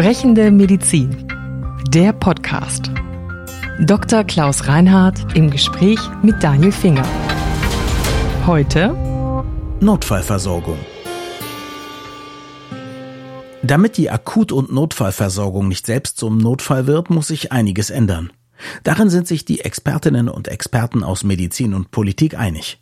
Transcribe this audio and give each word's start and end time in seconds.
Sprechende 0.00 0.50
Medizin. 0.50 1.26
Der 1.88 2.14
Podcast. 2.14 2.90
Dr. 3.80 4.24
Klaus 4.24 4.66
Reinhardt 4.66 5.36
im 5.36 5.50
Gespräch 5.50 5.98
mit 6.22 6.42
Daniel 6.42 6.72
Finger. 6.72 7.06
Heute 8.46 8.96
Notfallversorgung. 9.80 10.78
Damit 13.62 13.98
die 13.98 14.10
Akut- 14.10 14.52
und 14.52 14.72
Notfallversorgung 14.72 15.68
nicht 15.68 15.84
selbst 15.84 16.16
zum 16.16 16.38
Notfall 16.38 16.86
wird, 16.86 17.10
muss 17.10 17.28
sich 17.28 17.52
einiges 17.52 17.90
ändern. 17.90 18.32
Darin 18.84 19.10
sind 19.10 19.28
sich 19.28 19.44
die 19.44 19.60
Expertinnen 19.60 20.30
und 20.30 20.48
Experten 20.48 21.04
aus 21.04 21.24
Medizin 21.24 21.74
und 21.74 21.90
Politik 21.90 22.38
einig. 22.38 22.80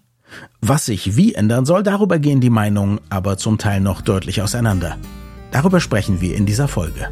Was 0.60 0.86
sich 0.86 1.16
wie 1.16 1.34
ändern 1.34 1.66
soll, 1.66 1.82
darüber 1.82 2.20
gehen 2.20 2.40
die 2.40 2.48
Meinungen 2.48 3.00
aber 3.10 3.38
zum 3.38 3.58
Teil 3.58 3.80
noch 3.80 4.02
deutlich 4.02 4.40
auseinander. 4.40 4.96
Darüber 5.50 5.80
sprechen 5.80 6.20
wir 6.20 6.36
in 6.36 6.46
dieser 6.46 6.68
Folge. 6.68 7.08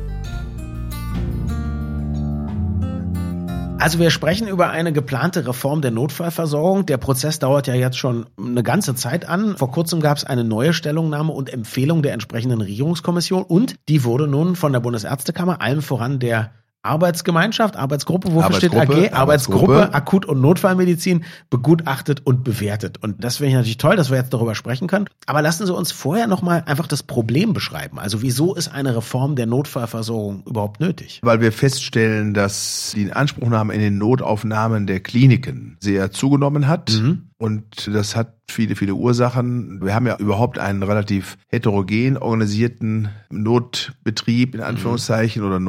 Also 3.78 3.98
wir 3.98 4.10
sprechen 4.10 4.48
über 4.48 4.70
eine 4.70 4.92
geplante 4.92 5.46
Reform 5.46 5.82
der 5.82 5.90
Notfallversorgung. 5.90 6.86
Der 6.86 6.96
Prozess 6.96 7.38
dauert 7.38 7.66
ja 7.66 7.74
jetzt 7.74 7.98
schon 7.98 8.26
eine 8.38 8.62
ganze 8.62 8.94
Zeit 8.94 9.28
an. 9.28 9.56
Vor 9.56 9.70
kurzem 9.70 10.00
gab 10.00 10.16
es 10.16 10.24
eine 10.24 10.44
neue 10.44 10.72
Stellungnahme 10.72 11.32
und 11.32 11.52
Empfehlung 11.52 12.02
der 12.02 12.14
entsprechenden 12.14 12.62
Regierungskommission 12.62 13.42
und 13.42 13.76
die 13.88 14.02
wurde 14.02 14.28
nun 14.28 14.56
von 14.56 14.72
der 14.72 14.80
Bundesärztekammer, 14.80 15.60
allem 15.60 15.82
voran 15.82 16.18
der 16.18 16.52
Arbeitsgemeinschaft, 16.86 17.76
Arbeitsgruppe, 17.76 18.28
wofür 18.28 18.44
Arbeitsgruppe, 18.44 18.92
steht 18.92 19.12
AG? 19.12 19.16
Arbeitsgruppe, 19.16 19.72
Arbeitsgruppe. 19.74 19.94
Akut- 19.94 20.24
und 20.26 20.40
Notfallmedizin 20.40 21.24
begutachtet 21.50 22.22
und 22.24 22.44
bewertet. 22.44 23.02
Und 23.02 23.22
das 23.22 23.38
finde 23.38 23.50
ich 23.50 23.54
natürlich 23.54 23.78
toll, 23.78 23.96
dass 23.96 24.10
wir 24.10 24.16
jetzt 24.16 24.32
darüber 24.32 24.54
sprechen 24.54 24.86
können. 24.88 25.06
Aber 25.26 25.42
lassen 25.42 25.66
Sie 25.66 25.74
uns 25.74 25.92
vorher 25.92 26.26
nochmal 26.26 26.62
einfach 26.66 26.86
das 26.86 27.02
Problem 27.02 27.52
beschreiben. 27.52 27.98
Also 27.98 28.22
wieso 28.22 28.54
ist 28.54 28.68
eine 28.68 28.96
Reform 28.96 29.36
der 29.36 29.46
Notfallversorgung 29.46 30.44
überhaupt 30.46 30.80
nötig? 30.80 31.20
Weil 31.22 31.40
wir 31.40 31.52
feststellen, 31.52 32.34
dass 32.34 32.92
die 32.94 33.02
Inanspruchnahme 33.02 33.74
in 33.74 33.80
den 33.80 33.98
Notaufnahmen 33.98 34.86
der 34.86 35.00
Kliniken 35.00 35.76
sehr 35.80 36.10
zugenommen 36.10 36.68
hat. 36.68 36.92
Mhm. 36.92 37.30
Und 37.38 37.90
das 37.92 38.16
hat 38.16 38.34
viele, 38.48 38.76
viele 38.76 38.94
Ursachen. 38.94 39.84
Wir 39.84 39.94
haben 39.94 40.06
ja 40.06 40.16
überhaupt 40.16 40.58
einen 40.58 40.82
relativ 40.82 41.36
heterogen 41.48 42.16
organisierten 42.16 43.10
Notbetrieb, 43.30 44.54
in 44.54 44.62
Anführungszeichen, 44.62 45.42
oder 45.42 45.60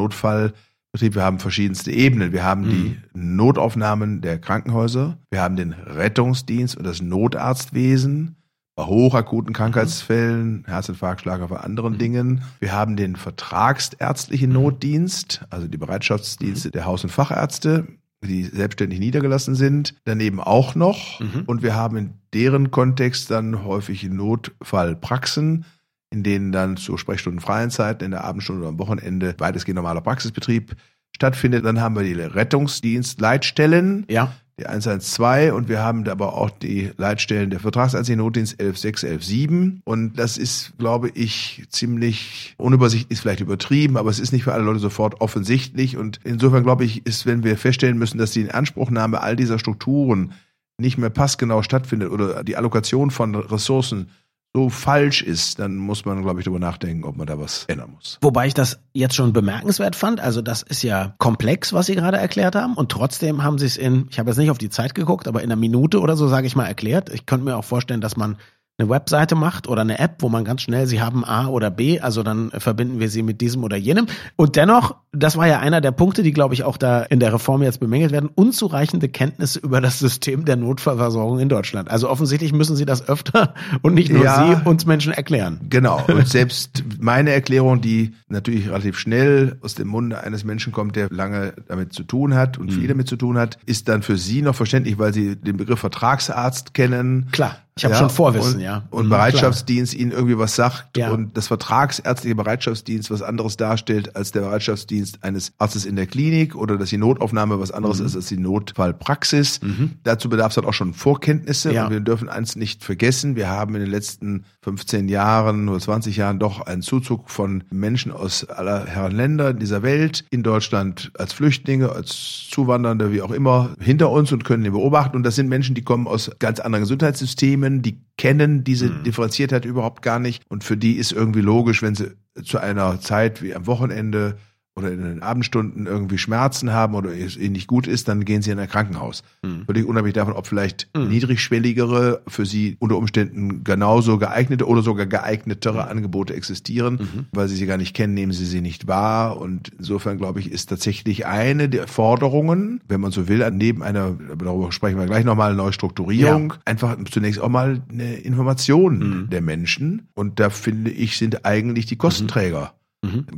Notfallbetrieb. 0.98 1.16
Wir 1.16 1.24
haben 1.24 1.40
verschiedenste 1.40 1.92
Ebenen. 1.92 2.32
Wir 2.32 2.44
haben 2.44 2.64
die 2.64 2.98
Notaufnahmen 3.14 4.22
der 4.22 4.40
Krankenhäuser. 4.40 5.18
Wir 5.30 5.42
haben 5.42 5.56
den 5.56 5.74
Rettungsdienst 5.74 6.76
und 6.76 6.86
das 6.86 7.02
Notarztwesen. 7.02 8.36
Bei 8.76 8.86
hochakuten 8.86 9.54
Krankheitsfällen, 9.54 10.64
Herzinfarkt, 10.68 11.22
Schlaganfall, 11.22 11.60
anderen 11.60 11.98
Dingen. 11.98 12.44
Wir 12.60 12.74
haben 12.74 12.96
den 12.96 13.16
vertragsärztlichen 13.16 14.52
Notdienst, 14.52 15.46
also 15.50 15.68
die 15.68 15.78
Bereitschaftsdienste 15.78 16.70
der 16.70 16.86
Haus- 16.86 17.04
und 17.04 17.10
Fachärzte, 17.10 17.88
die 18.24 18.44
selbstständig 18.44 19.00
niedergelassen 19.00 19.56
sind. 19.56 19.96
Daneben 20.06 20.40
auch 20.40 20.76
noch. 20.76 21.20
Und 21.48 21.64
wir 21.64 21.74
haben 21.74 21.98
in 21.98 22.14
deren 22.34 22.70
Kontext 22.70 23.32
dann 23.32 23.64
häufig 23.64 24.04
Notfallpraxen, 24.04 25.66
in 26.12 26.24
denen 26.24 26.52
dann 26.52 26.78
zu 26.78 26.98
sprechstundenfreien 26.98 27.70
Zeiten, 27.70 28.04
in 28.06 28.12
der 28.12 28.24
Abendstunde 28.24 28.62
oder 28.62 28.70
am 28.70 28.80
Wochenende 28.80 29.36
weitestgehend 29.38 29.76
normaler 29.76 30.02
Praxisbetrieb 30.02 30.76
stattfindet. 31.16 31.66
Dann 31.66 31.82
haben 31.82 31.96
wir 31.96 32.04
die 32.04 32.14
Rettungsdienstleitstellen, 32.14 34.06
Ja. 34.10 34.32
die 34.60 34.66
112 34.66 35.54
und 35.54 35.70
wir 35.70 35.80
haben 35.84 36.08
aber 36.08 36.34
auch 36.34 36.50
die 36.50 36.92
Leitstellen 36.98 37.50
der 37.50 37.60
Vertragsanziehung 37.60 38.20
Notdienst 38.20 38.60
116, 38.60 39.10
117 39.10 39.82
und 39.84 40.18
das 40.18 40.38
ist, 40.38 40.74
glaube 40.78 41.10
ich, 41.14 41.66
ziemlich 41.70 42.56
unübersichtlich, 42.58 43.12
ist 43.12 43.22
vielleicht 43.22 43.42
übertrieben, 43.42 43.98
aber 43.98 44.10
es 44.10 44.20
ist 44.20 44.32
nicht 44.32 44.44
für 44.44 44.54
alle 44.54 44.64
Leute 44.64 44.80
sofort 44.80 45.22
offensichtlich 45.22 45.98
und 45.98 46.20
insofern 46.24 46.64
glaube 46.64 46.86
ich, 46.86 47.06
ist, 47.06 47.26
wenn 47.26 47.44
wir 47.44 47.58
feststellen 47.58 47.98
müssen, 47.98 48.18
dass 48.18 48.32
die 48.32 48.42
Inanspruchnahme 48.42 49.22
all 49.22 49.36
dieser 49.36 49.60
Strukturen 49.60 50.34
nicht 50.80 50.98
mehr 50.98 51.10
passgenau 51.10 51.62
stattfindet 51.64 52.12
oder 52.12 52.44
die 52.44 52.56
Allokation 52.56 53.12
von 53.12 53.36
Ressourcen 53.36 54.10
so 54.58 54.70
falsch 54.70 55.22
ist, 55.22 55.60
dann 55.60 55.76
muss 55.76 56.04
man, 56.04 56.24
glaube 56.24 56.40
ich, 56.40 56.46
darüber 56.46 56.60
nachdenken, 56.60 57.04
ob 57.04 57.16
man 57.16 57.28
da 57.28 57.40
was 57.40 57.66
ändern 57.66 57.92
muss. 57.92 58.18
Wobei 58.22 58.48
ich 58.48 58.56
das 58.56 58.80
jetzt 58.92 59.14
schon 59.14 59.32
bemerkenswert 59.32 59.96
fand. 59.96 60.20
Also 60.20 60.42
das 60.42 60.64
ist 60.64 60.82
ja 60.82 61.14
komplex, 61.20 61.74
was 61.74 61.86
Sie 61.86 61.94
gerade 61.94 62.18
erklärt 62.18 62.56
haben. 62.56 62.74
Und 62.74 62.92
trotzdem 62.92 63.44
haben 63.44 63.60
Sie 63.60 63.68
es 63.68 63.78
in, 63.78 64.08
ich 64.10 64.18
habe 64.18 64.32
jetzt 64.32 64.38
nicht 64.38 64.50
auf 64.50 64.58
die 64.58 64.72
Zeit 64.72 64.96
geguckt, 64.96 65.28
aber 65.28 65.44
in 65.44 65.52
einer 65.52 65.60
Minute 65.60 66.00
oder 66.00 66.18
so, 66.18 66.28
sage 66.28 66.48
ich 66.48 66.56
mal, 66.56 66.66
erklärt. 66.66 67.10
Ich 67.14 67.28
könnte 67.28 67.46
mir 67.46 67.56
auch 67.56 67.66
vorstellen, 67.66 68.02
dass 68.02 68.18
man 68.18 68.38
eine 68.80 68.90
Webseite 68.90 69.36
macht 69.36 69.68
oder 69.68 69.82
eine 69.82 70.00
App, 70.00 70.16
wo 70.24 70.30
man 70.30 70.44
ganz 70.44 70.64
schnell, 70.64 70.88
Sie 70.88 71.02
haben 71.02 71.24
A 71.24 71.48
oder 71.48 71.70
B, 71.70 72.00
also 72.00 72.24
dann 72.24 72.50
verbinden 72.50 73.00
wir 73.00 73.10
Sie 73.10 73.22
mit 73.22 73.42
diesem 73.42 73.64
oder 73.64 73.78
jenem. 73.78 74.08
Und 74.36 74.56
dennoch, 74.56 74.96
das 75.18 75.38
war 75.38 75.48
ja 75.48 75.60
einer 75.60 75.82
der 75.82 75.92
Punkte, 75.92 76.24
die, 76.24 76.32
glaube 76.32 76.54
ich, 76.54 76.64
auch 76.64 76.78
da 76.78 77.02
in 77.04 77.20
der 77.20 77.34
Reform 77.34 77.64
jetzt 77.64 77.80
bemängelt 77.80 78.12
werden, 78.12 78.30
unzureichende 78.34 79.10
Kenntnisse 79.10 79.60
über 79.60 79.82
das 79.82 80.00
System 80.00 80.46
der 80.46 80.56
Notfallversorgung 80.56 81.40
in 81.40 81.50
Deutschland. 81.50 81.90
Also 81.90 82.10
offensichtlich 82.10 82.54
müssen 82.54 82.76
Sie 82.76 82.86
das 82.86 83.08
öfter 83.10 83.54
und 83.82 83.94
nicht 83.94 84.12
nur 84.12 84.24
Ja. 84.24 84.62
Sie 84.62 84.70
uns 84.70 84.86
Menschen 84.86 85.14
erklären. 85.14 85.60
Genau. 85.70 86.04
Und 86.08 86.28
selbst 86.28 86.84
meine 87.00 87.32
Erklärung, 87.32 87.82
die 87.82 88.14
natürlich 88.30 88.68
relativ 88.70 88.98
schnell 88.98 89.58
aus 89.62 89.76
dem 89.76 89.88
Munde 89.88 90.22
eines 90.24 90.44
Menschen 90.44 90.72
kommt, 90.74 90.96
der 90.96 91.10
lange 91.10 91.54
damit 91.68 91.94
zu 91.94 92.04
tun 92.04 92.34
hat 92.36 92.58
und 92.58 92.72
viel 92.72 92.88
damit 92.88 93.08
zu 93.08 93.16
tun 93.16 93.38
hat, 93.38 93.58
ist 93.66 93.88
dann 93.90 94.02
für 94.02 94.18
Sie 94.18 94.42
noch 94.42 94.56
verständlich, 94.56 94.98
weil 95.00 95.14
Sie 95.14 95.36
den 95.36 95.58
Begriff 95.58 95.80
Vertragsarzt 95.80 96.74
kennen. 96.74 97.28
Klar, 97.32 97.58
ich 97.78 97.86
habe 97.86 97.96
schon 97.96 98.10
Vorwissen, 98.10 98.56
und, 98.56 98.62
ja. 98.62 98.84
Und 98.90 99.06
Mhm, 99.06 99.10
Bereitschaftsdienst 99.10 99.94
Ihnen 99.94 100.12
irgendwie 100.12 100.38
was 100.38 100.56
sagt 100.56 100.98
Ja. 100.98 101.12
und 101.12 101.38
das 101.38 101.48
vertragsärztliche 101.48 102.36
Bereitschaftsdienst 102.36 103.12
was 103.12 103.22
anderes 103.22 103.56
darstellt 103.58 104.16
als 104.16 104.32
der 104.32 104.42
Bereitschaftsdienst 104.42 105.07
eines 105.22 105.54
Arztes 105.58 105.86
in 105.86 105.96
der 105.96 106.08
Klinik 106.08 106.56
oder 106.56 106.78
dass 106.78 106.90
die 106.90 106.98
Notaufnahme 106.98 107.60
was 107.60 107.70
Mhm. 107.70 107.76
anderes 107.78 108.00
ist 108.00 108.16
als 108.16 108.28
die 108.28 108.38
Notfallpraxis. 108.38 109.60
Dazu 110.04 110.30
bedarf 110.30 110.50
es 110.50 110.56
dann 110.56 110.66
auch 110.66 110.74
schon 110.74 110.94
Vorkenntnisse 110.94 111.74
Ja. 111.74 111.86
und 111.86 111.92
wir 111.92 112.00
dürfen 112.00 112.30
eins 112.30 112.56
nicht 112.56 112.84
vergessen. 112.84 113.36
Wir 113.36 113.50
haben 113.50 113.76
in 113.76 113.82
den 113.82 113.90
letzten 113.90 114.46
15 114.62 115.08
Jahren 115.10 115.70
oder 115.70 115.80
20 115.80 116.18
Jahren 116.18 116.40
doch 116.40 116.62
einen 116.62 116.82
Zuzug 116.82 117.30
von 117.30 117.64
Menschen 117.72 118.12
aus 118.12 118.46
aller 118.46 118.86
Herren 118.86 119.12
Länder 119.16 119.54
dieser 119.54 119.84
Welt 119.84 120.26
in 120.30 120.44
Deutschland 120.44 121.12
als 121.18 121.34
Flüchtlinge, 121.34 121.92
als 121.92 122.48
Zuwandernde, 122.50 123.12
wie 123.12 123.22
auch 123.22 123.32
immer, 123.32 123.76
hinter 123.80 124.10
uns 124.12 124.32
und 124.32 124.44
können 124.46 124.64
den 124.64 124.74
beobachten. 124.74 125.16
Und 125.16 125.24
das 125.24 125.36
sind 125.36 125.50
Menschen, 125.50 125.76
die 125.76 125.84
kommen 125.84 126.08
aus 126.08 126.32
ganz 126.40 126.60
anderen 126.60 126.84
Gesundheitssystemen, 126.84 127.82
die 127.82 128.00
kennen 128.18 128.64
diese 128.64 128.90
Differenziertheit 128.90 129.66
überhaupt 129.66 130.02
gar 130.02 130.20
nicht. 130.20 130.44
Und 130.50 130.64
für 130.64 130.78
die 130.78 130.94
ist 130.94 131.12
irgendwie 131.12 131.42
logisch, 131.42 131.82
wenn 131.82 131.96
sie 131.96 132.12
zu 132.44 132.60
einer 132.60 133.00
Zeit 133.00 133.42
wie 133.42 133.56
am 133.56 133.68
Wochenende 133.68 134.38
oder 134.78 134.92
in 134.92 135.04
den 135.04 135.24
Abendstunden 135.24 135.88
irgendwie 135.88 136.20
Schmerzen 136.20 136.72
haben 136.72 136.94
oder 136.94 137.10
es 137.10 137.36
ihnen 137.36 137.54
nicht 137.54 137.68
gut 137.68 137.88
ist, 137.88 138.08
dann 138.08 138.26
gehen 138.26 138.44
sie 138.44 138.52
in 138.52 138.60
ein 138.60 138.70
Krankenhaus. 138.70 139.24
Völlig 139.66 139.88
unabhängig 139.88 140.14
davon, 140.14 140.34
ob 140.36 140.46
vielleicht 140.46 140.88
niedrigschwelligere, 140.96 142.22
für 142.28 142.46
sie 142.46 142.78
unter 142.80 142.96
Umständen 142.96 143.64
genauso 143.64 144.20
geeignete 144.20 144.68
oder 144.68 144.84
sogar 144.84 145.08
geeignetere 145.08 145.88
Angebote 145.88 146.36
existieren. 146.36 147.00
Weil 147.32 147.48
sie 147.48 147.56
sie 147.56 147.66
gar 147.66 147.78
nicht 147.78 147.96
kennen, 147.96 148.14
nehmen 148.14 148.34
sie 148.34 148.46
sie 148.46 148.62
nicht 148.62 148.88
wahr. 148.88 149.42
Und 149.42 149.72
insofern, 149.80 150.20
glaube 150.20 150.40
ich, 150.40 150.52
ist 150.52 150.68
tatsächlich 150.68 151.26
eine 151.26 151.70
der 151.70 151.88
Forderungen, 151.88 152.82
wenn 152.88 153.02
man 153.02 153.12
so 153.12 153.28
will, 153.28 153.50
neben 153.52 153.82
einer, 153.82 154.16
aber 154.32 154.46
darüber 154.46 154.72
sprechen 154.72 155.00
wir 155.00 155.08
gleich 155.08 155.26
nochmal, 155.26 155.56
Neustrukturierung, 155.56 156.54
einfach 156.66 156.96
zunächst 157.10 157.42
auch 157.42 157.50
mal 157.50 157.82
eine 157.90 158.18
Information 158.18 159.28
der 159.32 159.42
Menschen. 159.42 160.08
Und 160.14 160.40
da 160.40 160.52
finde 160.52 160.92
ich, 160.92 161.18
sind 161.18 161.46
eigentlich 161.46 161.88
die 161.88 161.96
Kostenträger 161.96 162.74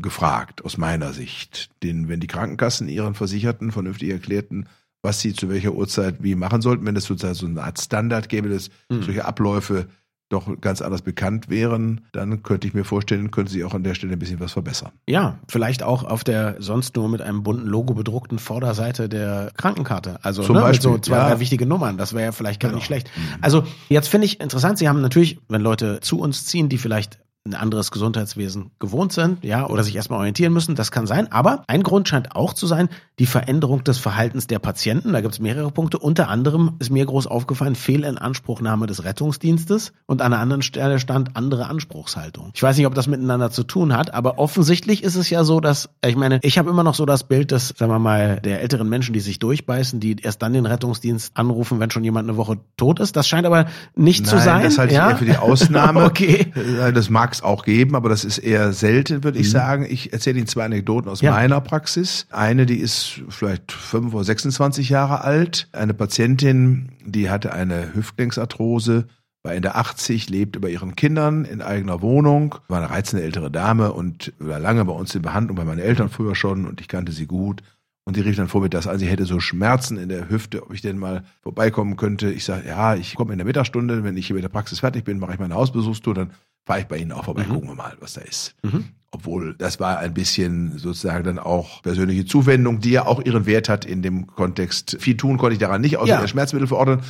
gefragt, 0.02 0.64
aus 0.66 0.78
meiner 0.78 1.14
Sicht. 1.14 1.70
Denn 1.84 2.08
wenn 2.08 2.20
die 2.20 2.28
Krankenkassen 2.28 2.88
ihren 2.88 3.14
Versicherten 3.14 3.72
vernünftig 3.72 4.10
erklärten, 4.10 4.68
was 5.02 5.20
sie 5.22 5.34
zu 5.34 5.50
welcher 5.50 5.74
Uhrzeit 5.74 6.24
wie 6.24 6.36
machen 6.36 6.62
sollten, 6.62 6.86
wenn 6.86 6.96
es 6.96 7.06
sozusagen 7.06 7.36
so 7.36 7.46
eine 7.46 7.64
Art 7.64 7.80
Standard 7.80 8.30
gäbe, 8.30 8.50
dass 8.50 8.70
solche 8.90 9.26
Abläufe 9.26 9.88
doch 10.30 10.62
ganz 10.62 10.82
anders 10.84 11.02
bekannt 11.02 11.50
wären, 11.50 12.02
dann 12.12 12.44
könnte 12.44 12.68
ich 12.68 12.76
mir 12.76 12.84
vorstellen, 12.84 13.32
könnte 13.32 13.52
sie 13.52 13.64
auch 13.64 13.74
an 13.74 13.84
der 13.84 13.96
Stelle 13.96 14.14
ein 14.14 14.20
bisschen 14.20 14.40
was 14.40 14.52
verbessern. 14.54 14.92
Ja, 15.08 15.40
vielleicht 15.48 15.82
auch 15.82 16.04
auf 16.04 16.24
der 16.24 16.58
sonst 16.60 16.96
nur 16.96 17.10
mit 17.10 17.22
einem 17.22 17.42
bunten 17.42 17.66
Logo 17.66 17.96
bedruckten 17.96 18.38
Vorderseite 18.38 19.10
der 19.10 19.52
Krankenkarte. 19.58 20.20
Also 20.24 20.44
Zum 20.44 20.56
ne, 20.58 20.62
Beispiel, 20.62 20.82
so 20.84 20.98
zwei, 21.00 21.16
ja. 21.16 21.30
drei 21.30 21.40
wichtige 21.40 21.66
Nummern. 21.66 21.98
Das 21.98 22.14
wäre 22.14 22.26
ja 22.26 22.32
vielleicht 22.32 22.60
gar 22.60 22.70
Genau. 22.70 22.78
nicht 22.78 22.86
schlecht. 22.86 23.10
Also 23.42 23.64
jetzt 23.88 24.08
finde 24.08 24.26
ich 24.26 24.40
interessant, 24.40 24.78
Sie 24.78 24.88
haben 24.88 25.02
natürlich, 25.02 25.40
wenn 25.50 25.62
Leute 25.62 26.00
zu 26.02 26.20
uns 26.20 26.46
ziehen, 26.46 26.70
die 26.70 26.78
vielleicht 26.78 27.18
ein 27.46 27.56
anderes 27.56 27.92
Gesundheitswesen 27.92 28.72
gewohnt 28.80 29.14
sind, 29.14 29.44
ja, 29.44 29.68
oder 29.68 29.84
sich 29.84 29.96
erstmal 29.96 30.20
orientieren 30.20 30.54
müssen, 30.54 30.76
das 30.76 30.92
kann 30.92 31.08
sein. 31.08 31.32
Aber 31.32 31.64
ein 31.68 31.84
Grund 31.84 32.08
scheint 32.08 32.36
auch 32.36 32.54
zu 32.54 32.68
sein, 32.68 32.90
die 33.18 33.26
Veränderung 33.26 33.84
des 33.84 33.98
Verhaltens 33.98 34.48
der 34.48 34.60
Patienten. 34.60 35.14
Da 35.14 35.22
gibt 35.22 35.34
es 35.34 35.40
mehrere 35.40 35.72
Punkte. 35.72 36.00
Unter 36.00 36.30
anderem 36.30 36.76
ist 36.80 36.90
mir 36.90 37.06
groß 37.06 37.28
aufgefallen, 37.28 37.76
Fehlinanspruchnahme 37.76 38.88
des 38.88 39.04
Rettungsdienstes 39.04 39.94
und 40.06 40.22
an 40.22 40.34
einer 40.34 40.42
anderen 40.42 40.62
Stelle 40.62 41.00
stand 41.00 41.36
andere 41.36 41.68
Anspruchshaltung. 41.68 42.52
Ich 42.54 42.64
weiß 42.64 42.78
nicht, 42.78 42.88
ob 42.88 42.96
das 42.96 43.08
miteinander 43.08 43.52
zu 43.52 43.64
tun 43.64 43.96
hat, 43.96 44.14
aber 44.14 44.38
offensichtlich 44.38 45.04
ist 45.04 45.16
es 45.16 45.30
ja 45.30 45.44
so, 45.44 45.60
dass, 45.60 45.90
ich 46.06 46.16
meine, 46.16 46.40
ich 46.44 46.58
habe 46.58 46.70
immer 46.70 46.84
noch 46.84 46.96
so 46.96 47.06
das 47.06 47.24
Bild 47.24 47.52
des, 47.52 47.70
sagen 47.70 47.92
wir 47.92 48.00
mal, 48.00 48.40
der 48.42 48.62
älteren 48.62 48.90
Menschen, 48.90 49.14
die 49.14 49.20
sich 49.20 49.40
durchbeißen, 49.40 50.00
die 50.00 50.18
erst 50.22 50.42
dann 50.42 50.54
den 50.54 50.66
Rettungsdienst 50.66 51.36
anrufen, 51.36 51.80
wenn 51.80 51.90
schon 51.90 52.04
jemand 52.04 52.30
eine 52.30 52.38
Woche 52.38 52.58
tot 52.78 53.00
ist. 53.00 53.16
Das 53.16 53.28
scheint 53.28 53.46
aber 53.46 53.66
nicht 53.96 54.28
zu 54.28 54.36
Nein, 54.36 54.46
sein. 54.46 54.64
das 54.64 54.78
halte 54.78 54.94
ich 54.94 54.98
ja? 54.98 55.10
eher 55.10 55.18
für 55.18 55.26
die 55.26 55.38
Ausnahme. 55.38 56.04
okay. 56.06 56.52
Das 56.94 57.10
mag 57.10 57.29
mag 57.30 57.34
es 57.36 57.44
auch 57.44 57.64
geben, 57.64 57.96
aber 57.96 58.10
das 58.10 58.26
ist 58.26 58.40
eher 58.40 58.74
selten, 58.74 59.24
würde 59.24 59.38
ich 59.38 59.48
Mhm. 59.48 59.52
sagen. 59.52 59.86
Ich 59.88 60.12
erzähle 60.14 60.40
Ihnen 60.40 60.48
zwei 60.48 60.66
Anekdoten 60.66 61.12
aus 61.12 61.22
Ja. 61.22 61.32
meiner 61.32 61.62
Praxis. 61.62 62.26
Eine, 62.32 62.66
die 62.66 62.78
ist 62.80 63.22
vielleicht 63.30 63.72
5 63.72 64.16
oder 64.16 64.24
26 64.24 64.90
Jahre 64.90 65.24
alt. 65.24 65.68
Eine 65.72 65.94
Patientin, 65.94 66.90
die 67.06 67.30
hatte 67.30 67.54
eine 67.54 67.94
Hüftgelenksarthrose, 67.94 69.06
war 69.44 69.54
in 69.54 69.62
der 69.62 69.78
80, 69.78 70.30
lebt 70.30 70.60
bei 70.60 70.70
ihren 70.70 70.96
Kindern 70.96 71.46
in 71.46 71.62
eigener 71.62 72.02
Wohnung, 72.02 72.56
war 72.68 72.80
eine 72.80 72.90
reizende 72.90 73.24
ältere 73.24 73.52
Dame 73.52 73.94
und 73.94 74.34
war 74.40 74.60
lange 74.60 74.84
bei 74.86 74.92
uns 74.94 75.14
in 75.14 75.22
Behandlung, 75.22 75.56
bei 75.56 75.66
meinen 75.66 75.80
Eltern 75.80 76.10
früher 76.10 76.34
schon 76.36 76.66
und 76.66 76.82
ich 76.82 76.88
kannte 76.88 77.12
sie 77.12 77.28
gut. 77.28 77.62
Und 78.06 78.16
die 78.16 78.22
rief 78.22 78.38
dann 78.38 78.48
vormittags 78.48 78.88
an, 78.88 78.98
sie 78.98 79.06
hätte 79.06 79.26
so 79.26 79.40
Schmerzen 79.40 79.98
in 79.98 80.10
der 80.10 80.30
Hüfte, 80.32 80.64
ob 80.64 80.74
ich 80.74 80.82
denn 80.82 80.98
mal 80.98 81.24
vorbeikommen 81.44 81.96
könnte. 81.96 82.32
Ich 82.32 82.44
sage, 82.44 82.68
ja, 82.68 82.96
ich 82.96 83.14
komme 83.14 83.34
in 83.34 83.38
der 83.38 83.46
Mittagsstunde, 83.46 84.04
wenn 84.04 84.18
ich 84.18 84.26
hier 84.26 84.34
mit 84.34 84.44
der 84.44 84.50
Praxis 84.50 84.80
fertig 84.80 85.04
bin, 85.04 85.20
mache 85.20 85.34
ich 85.34 85.40
meine 85.40 85.54
Hausbesuchstour, 85.54 86.16
dann 86.16 86.32
fahre 86.66 86.82
ich 86.82 86.86
bei 86.88 86.98
Ihnen 86.98 87.12
auch 87.12 87.26
vorbei, 87.26 87.46
Mhm. 87.48 87.54
gucken 87.54 87.70
wir 87.70 87.76
mal, 87.76 87.96
was 88.00 88.14
da 88.14 88.22
ist. 88.22 88.56
Mhm. 88.64 88.86
Obwohl, 89.12 89.56
das 89.58 89.80
war 89.80 89.98
ein 89.98 90.14
bisschen 90.14 90.78
sozusagen 90.78 91.24
dann 91.24 91.40
auch 91.40 91.82
persönliche 91.82 92.26
Zuwendung, 92.26 92.80
die 92.80 92.92
ja 92.92 93.06
auch 93.08 93.20
ihren 93.26 93.48
Wert 93.48 93.68
hat 93.68 93.84
in 93.84 94.04
dem 94.04 94.28
Kontext. 94.28 94.98
Viel 95.00 95.18
tun 95.18 95.38
konnte 95.38 95.54
ich 95.54 95.60
daran 95.60 95.82
nicht, 95.82 95.98
außer 95.98 96.10
Ja. 96.10 96.22
der 96.22 96.28
Schmerzmittel 96.28 96.68
verordnen. 96.68 97.02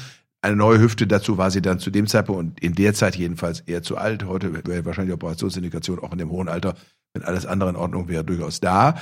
Eine 0.42 0.56
neue 0.56 0.80
Hüfte, 0.80 1.06
dazu 1.08 1.38
war 1.38 1.52
sie 1.52 1.62
dann 1.62 1.80
zu 1.80 1.92
dem 1.92 2.08
Zeitpunkt 2.08 2.40
und 2.40 2.60
in 2.62 2.74
der 2.74 2.94
Zeit 2.94 3.18
jedenfalls 3.18 3.60
eher 3.60 3.84
zu 3.84 3.98
alt. 3.98 4.24
Heute 4.26 4.54
wäre 4.66 4.86
wahrscheinlich 4.86 5.14
Operationsindikation 5.14 6.00
auch 6.00 6.14
in 6.14 6.18
dem 6.20 6.30
hohen 6.32 6.48
Alter, 6.48 6.76
wenn 7.14 7.24
alles 7.24 7.46
andere 7.46 7.72
in 7.72 7.76
Ordnung 7.76 8.08
wäre, 8.08 8.24
durchaus 8.24 8.62
da. 8.62 8.96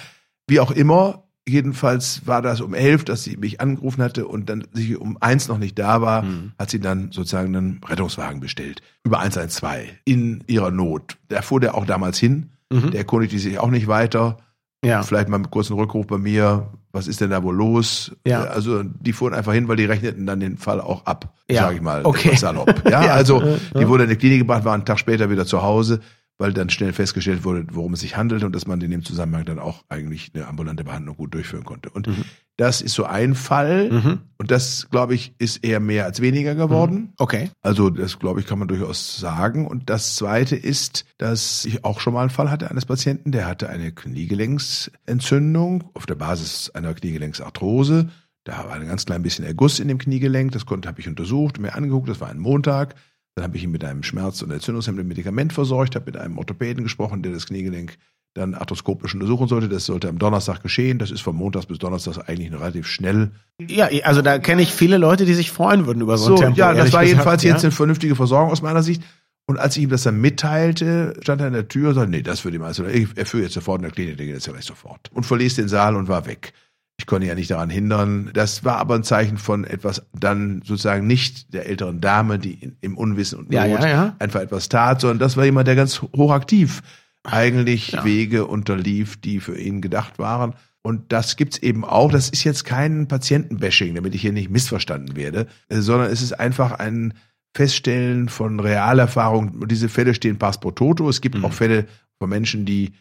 Wie 0.47 0.59
auch 0.59 0.71
immer, 0.71 1.26
jedenfalls 1.47 2.21
war 2.27 2.41
das 2.41 2.61
um 2.61 2.73
elf, 2.73 3.03
dass 3.05 3.23
sie 3.23 3.38
mich 3.38 3.61
angerufen 3.61 4.03
hatte 4.03 4.27
und 4.27 4.49
dann 4.49 4.65
sie 4.73 4.95
um 4.95 5.17
eins 5.21 5.47
noch 5.47 5.57
nicht 5.57 5.79
da 5.79 6.01
war, 6.01 6.23
Mhm. 6.23 6.51
hat 6.59 6.69
sie 6.69 6.79
dann 6.79 7.11
sozusagen 7.11 7.55
einen 7.55 7.81
Rettungswagen 7.88 8.39
bestellt. 8.39 8.81
Über 9.03 9.19
112 9.19 9.89
in 10.05 10.44
ihrer 10.47 10.71
Not. 10.71 11.17
Da 11.29 11.41
fuhr 11.41 11.59
der 11.59 11.75
auch 11.75 11.85
damals 11.85 12.17
hin. 12.19 12.51
Mhm. 12.71 12.91
Der 12.91 12.99
erkundigte 12.99 13.39
sich 13.39 13.57
auch 13.59 13.69
nicht 13.69 13.88
weiter. 13.88 14.38
Ja. 14.85 15.01
Vielleicht 15.01 15.27
mal 15.29 15.38
einen 15.38 15.49
kurzen 15.49 15.73
Rückruf 15.73 16.05
bei 16.05 16.17
mir. 16.17 16.67
Was 16.91 17.07
ist 17.07 17.19
denn 17.21 17.29
da 17.31 17.44
wohl 17.44 17.55
los? 17.55 18.11
Ja. 18.25 18.44
Also 18.44 18.83
die 18.83 19.11
fuhren 19.13 19.33
einfach 19.33 19.53
hin, 19.53 19.67
weil 19.67 19.75
die 19.75 19.85
rechneten 19.85 20.25
dann 20.25 20.39
den 20.39 20.57
Fall 20.57 20.79
auch 20.81 21.05
ab, 21.05 21.33
Ja. 21.49 21.63
sage 21.63 21.75
ich 21.75 21.81
mal. 21.81 22.01
Okay. 22.05 22.35
Salopp. 22.35 22.88
Ja, 22.89 22.99
also 23.13 23.41
die 23.77 23.88
wurde 23.88 24.03
in 24.03 24.09
die 24.09 24.15
Klinik 24.15 24.39
gebracht, 24.39 24.65
war 24.65 24.73
einen 24.73 24.85
Tag 24.85 24.99
später 24.99 25.29
wieder 25.29 25.45
zu 25.45 25.61
Hause, 25.61 25.99
weil 26.39 26.53
dann 26.53 26.69
schnell 26.69 26.93
festgestellt 26.93 27.43
wurde, 27.43 27.65
worum 27.71 27.93
es 27.93 28.01
sich 28.01 28.15
handelt 28.17 28.43
und 28.43 28.53
dass 28.55 28.67
man 28.67 28.79
in 28.81 28.91
dem 28.91 29.03
Zusammenhang 29.03 29.45
dann 29.45 29.59
auch 29.59 29.83
eigentlich 29.89 30.31
eine 30.33 30.47
ambulante 30.47 30.83
Behandlung 30.83 31.17
gut 31.17 31.33
durchführen 31.33 31.63
konnte. 31.65 31.89
Und 31.89 32.07
Mhm. 32.07 32.25
das 32.57 32.81
ist 32.81 32.93
so 32.93 33.05
ein 33.05 33.33
Fall 33.33 33.91
Mhm. 33.91 34.19
und 34.37 34.51
das, 34.51 34.87
glaube 34.91 35.15
ich, 35.15 35.33
ist 35.39 35.63
eher 35.63 35.79
mehr 35.79 36.05
als 36.05 36.21
weniger 36.21 36.53
geworden. 36.55 37.13
Okay. 37.17 37.49
Also 37.61 37.89
das, 37.89 38.19
glaube 38.19 38.39
ich, 38.39 38.45
kann 38.45 38.59
man 38.59 38.67
durchaus 38.67 39.17
sagen. 39.19 39.65
Und 39.67 39.89
das 39.89 40.15
Zweite 40.15 40.55
ist, 40.55 41.05
dass 41.17 41.65
ich 41.65 41.83
auch 41.83 41.99
schon 41.99 42.13
mal 42.13 42.21
einen 42.21 42.29
Fall 42.29 42.51
hatte 42.51 42.69
eines 42.69 42.85
Patienten, 42.85 43.31
der 43.31 43.47
hatte 43.47 43.69
eine 43.69 43.91
Kniegelenksentzündung 43.91 45.83
auf 45.93 46.05
der 46.05 46.15
Basis 46.15 46.69
einer 46.71 46.93
Kniegelenksarthrose. 46.93 48.09
Da 48.43 48.65
war 48.65 48.73
ein 48.73 48.87
ganz 48.87 49.05
klein 49.05 49.23
bisschen 49.23 49.43
Erguss 49.45 49.79
in 49.79 49.87
dem 49.87 49.97
Kniegelenk. 49.97 50.51
Das 50.51 50.65
konnte 50.65 50.87
habe 50.87 51.01
ich 51.01 51.07
untersucht, 51.07 51.59
mir 51.59 51.75
angeguckt. 51.75 52.07
Das 52.07 52.21
war 52.21 52.29
ein 52.29 52.39
Montag. 52.39 52.95
Dann 53.37 53.43
habe 53.43 53.55
ich 53.55 53.63
ihn 53.63 53.69
mit 53.69 53.83
einem 53.83 54.01
Schmerz- 54.01 54.41
und 54.41 54.49
entzündungshemmenden 54.49 55.07
Medikament 55.07 55.53
versorgt, 55.53 55.93
habe 55.93 56.07
mit 56.07 56.17
einem 56.17 56.39
Orthopäden 56.39 56.81
gesprochen, 56.81 57.21
der 57.21 57.33
das 57.33 57.45
Kniegelenk 57.45 57.99
dann 58.33 58.55
arthroskopisch 58.55 59.13
untersuchen 59.13 59.47
sollte. 59.47 59.69
Das 59.69 59.85
sollte 59.85 60.09
am 60.09 60.17
Donnerstag 60.17 60.63
geschehen. 60.63 60.97
Das 60.97 61.11
ist 61.11 61.21
von 61.21 61.35
Montags 61.35 61.67
bis 61.67 61.77
Donnerstags 61.77 62.17
eigentlich 62.17 62.51
relativ 62.51 62.87
schnell 62.87 63.29
Ja, 63.61 63.89
also 64.05 64.23
da 64.23 64.39
kenne 64.39 64.63
ich 64.63 64.73
viele 64.73 64.97
Leute, 64.97 65.25
die 65.25 65.35
sich 65.35 65.51
freuen 65.51 65.85
würden 65.85 66.01
über 66.01 66.17
so 66.17 66.31
ein 66.31 66.37
so, 66.37 66.43
Tempo. 66.43 66.57
ja, 66.57 66.73
das 66.73 66.91
war 66.93 67.03
jedenfalls 67.03 67.43
ja. 67.43 67.51
jetzt 67.51 67.63
eine 67.63 67.71
vernünftige 67.71 68.15
Versorgung 68.15 68.51
aus 68.51 68.63
meiner 68.63 68.81
Sicht. 68.81 69.03
Und 69.45 69.59
als 69.59 69.77
ich 69.77 69.83
ihm 69.83 69.91
das 69.91 70.01
dann 70.01 70.19
mitteilte, 70.19 71.13
stand 71.21 71.39
er 71.39 71.45
in 71.45 71.53
der 71.53 71.67
Tür 71.67 71.89
und 71.89 71.93
sagte, 71.95 72.09
nee, 72.09 72.23
das 72.23 72.43
würde 72.43 72.57
ihm 72.57 72.63
also, 72.63 72.85
er 72.85 73.25
führt 73.27 73.43
jetzt 73.43 73.53
sofort 73.53 73.77
in 73.77 73.83
der 73.83 73.91
Klinik, 73.91 74.17
der 74.17 74.25
geht 74.25 74.33
jetzt 74.33 74.47
ja 74.47 74.53
gleich 74.53 74.65
sofort. 74.65 75.11
Und 75.13 75.27
verließ 75.27 75.57
den 75.57 75.67
Saal 75.67 75.95
und 75.95 76.07
war 76.07 76.25
weg. 76.25 76.53
Ich 76.99 77.05
konnte 77.05 77.27
ja 77.27 77.35
nicht 77.35 77.51
daran 77.51 77.69
hindern. 77.69 78.31
Das 78.33 78.63
war 78.63 78.77
aber 78.77 78.95
ein 78.95 79.03
Zeichen 79.03 79.38
von 79.38 79.63
etwas 79.65 80.07
dann 80.13 80.61
sozusagen 80.65 81.05
nicht 81.05 81.53
der 81.53 81.67
älteren 81.67 82.01
Dame, 82.01 82.39
die 82.39 82.73
im 82.81 82.97
Unwissen 82.97 83.38
und 83.39 83.53
Ja, 83.53 83.67
Not 83.67 83.81
ja, 83.81 83.88
ja. 83.88 84.15
einfach 84.19 84.41
etwas 84.41 84.67
tat, 84.67 85.01
sondern 85.01 85.19
das 85.19 85.38
war 85.38 85.45
jemand, 85.45 85.67
der 85.67 85.75
ganz 85.75 86.01
hochaktiv 86.01 86.81
eigentlich 87.23 87.91
Ja. 87.91 88.03
Wege 88.03 88.47
unterlief, 88.47 89.17
die 89.21 89.39
für 89.39 89.57
ihn 89.59 89.81
gedacht 89.81 90.17
waren. 90.17 90.53
Und 90.81 91.11
das 91.11 91.35
gibt's 91.35 91.57
eben 91.59 91.85
auch. 91.85 92.11
Das 92.11 92.29
ist 92.29 92.44
jetzt 92.45 92.63
kein 92.65 93.07
Patientenbashing, 93.07 93.94
damit 93.94 94.15
ich 94.15 94.21
hier 94.21 94.31
nicht 94.33 94.49
missverstanden 94.49 95.15
werde, 95.15 95.47
äh, 95.69 95.81
sondern 95.81 96.09
es 96.11 96.21
ist 96.21 96.33
einfach 96.39 96.71
ein 96.71 97.13
Feststellen 97.53 98.29
von 98.29 98.59
Realerfahrung. 98.59 99.67
Diese 99.67 99.89
Fälle 99.89 100.13
stehen 100.15 100.38
pass 100.39 100.59
pro 100.59 100.71
toto. 100.71 101.09
Es 101.09 101.21
gibt 101.21 101.38
Mhm. 101.38 101.45
auch 101.45 101.53
Fälle 101.53 101.85
von 102.17 102.29
Menschen, 102.29 102.65
die 102.65 102.94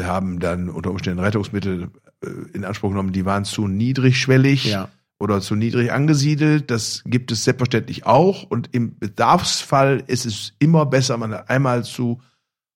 haben 0.00 0.38
dann 0.40 0.68
unter 0.70 0.90
Umständen 0.90 1.20
Rettungsmittel 1.20 1.90
äh, 2.24 2.28
in 2.54 2.64
Anspruch 2.64 2.90
genommen, 2.90 3.12
die 3.12 3.24
waren 3.24 3.44
zu 3.44 3.68
niedrigschwellig 3.68 4.64
Ja. 4.66 4.88
oder 5.18 5.40
zu 5.40 5.54
niedrig 5.54 5.92
angesiedelt. 5.92 6.70
Das 6.70 7.02
gibt 7.06 7.30
es 7.32 7.44
selbstverständlich 7.44 8.06
auch. 8.06 8.44
Und 8.44 8.70
im 8.72 8.98
Bedarfsfall 8.98 10.02
ist 10.06 10.26
es 10.26 10.52
immer 10.58 10.86
besser, 10.86 11.16
man 11.18 11.32
einmal 11.34 11.84
zu 11.84 12.20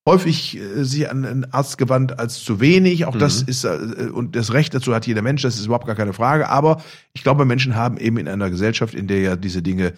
häufig 0.09 0.57
äh, 0.57 0.85
sich 0.85 1.11
an 1.11 1.25
einen 1.25 1.53
Arzt 1.53 1.79
gewandt 1.79 2.19
als 2.21 2.45
zu 2.45 2.61
wenig. 2.61 3.07
Auch 3.07 3.17
das 3.17 3.43
Mhm. 3.43 3.49
ist, 3.49 3.65
äh, 3.65 4.11
und 4.13 4.37
das 4.37 4.53
Recht 4.53 4.73
dazu 4.75 4.95
hat 4.95 5.07
jeder 5.07 5.23
Mensch, 5.23 5.43
das 5.43 5.59
ist 5.59 5.67
überhaupt 5.67 5.87
gar 5.87 5.97
keine 5.97 6.13
Frage. 6.13 6.49
Aber 6.49 6.81
ich 7.13 7.23
glaube, 7.25 7.45
Menschen 7.45 7.75
haben 7.75 7.97
eben 7.99 8.17
in 8.19 8.29
einer 8.29 8.49
Gesellschaft, 8.51 8.95
in 8.95 9.09
der 9.09 9.21
ja 9.21 9.37
diese 9.37 9.63
Dinge 9.63 9.95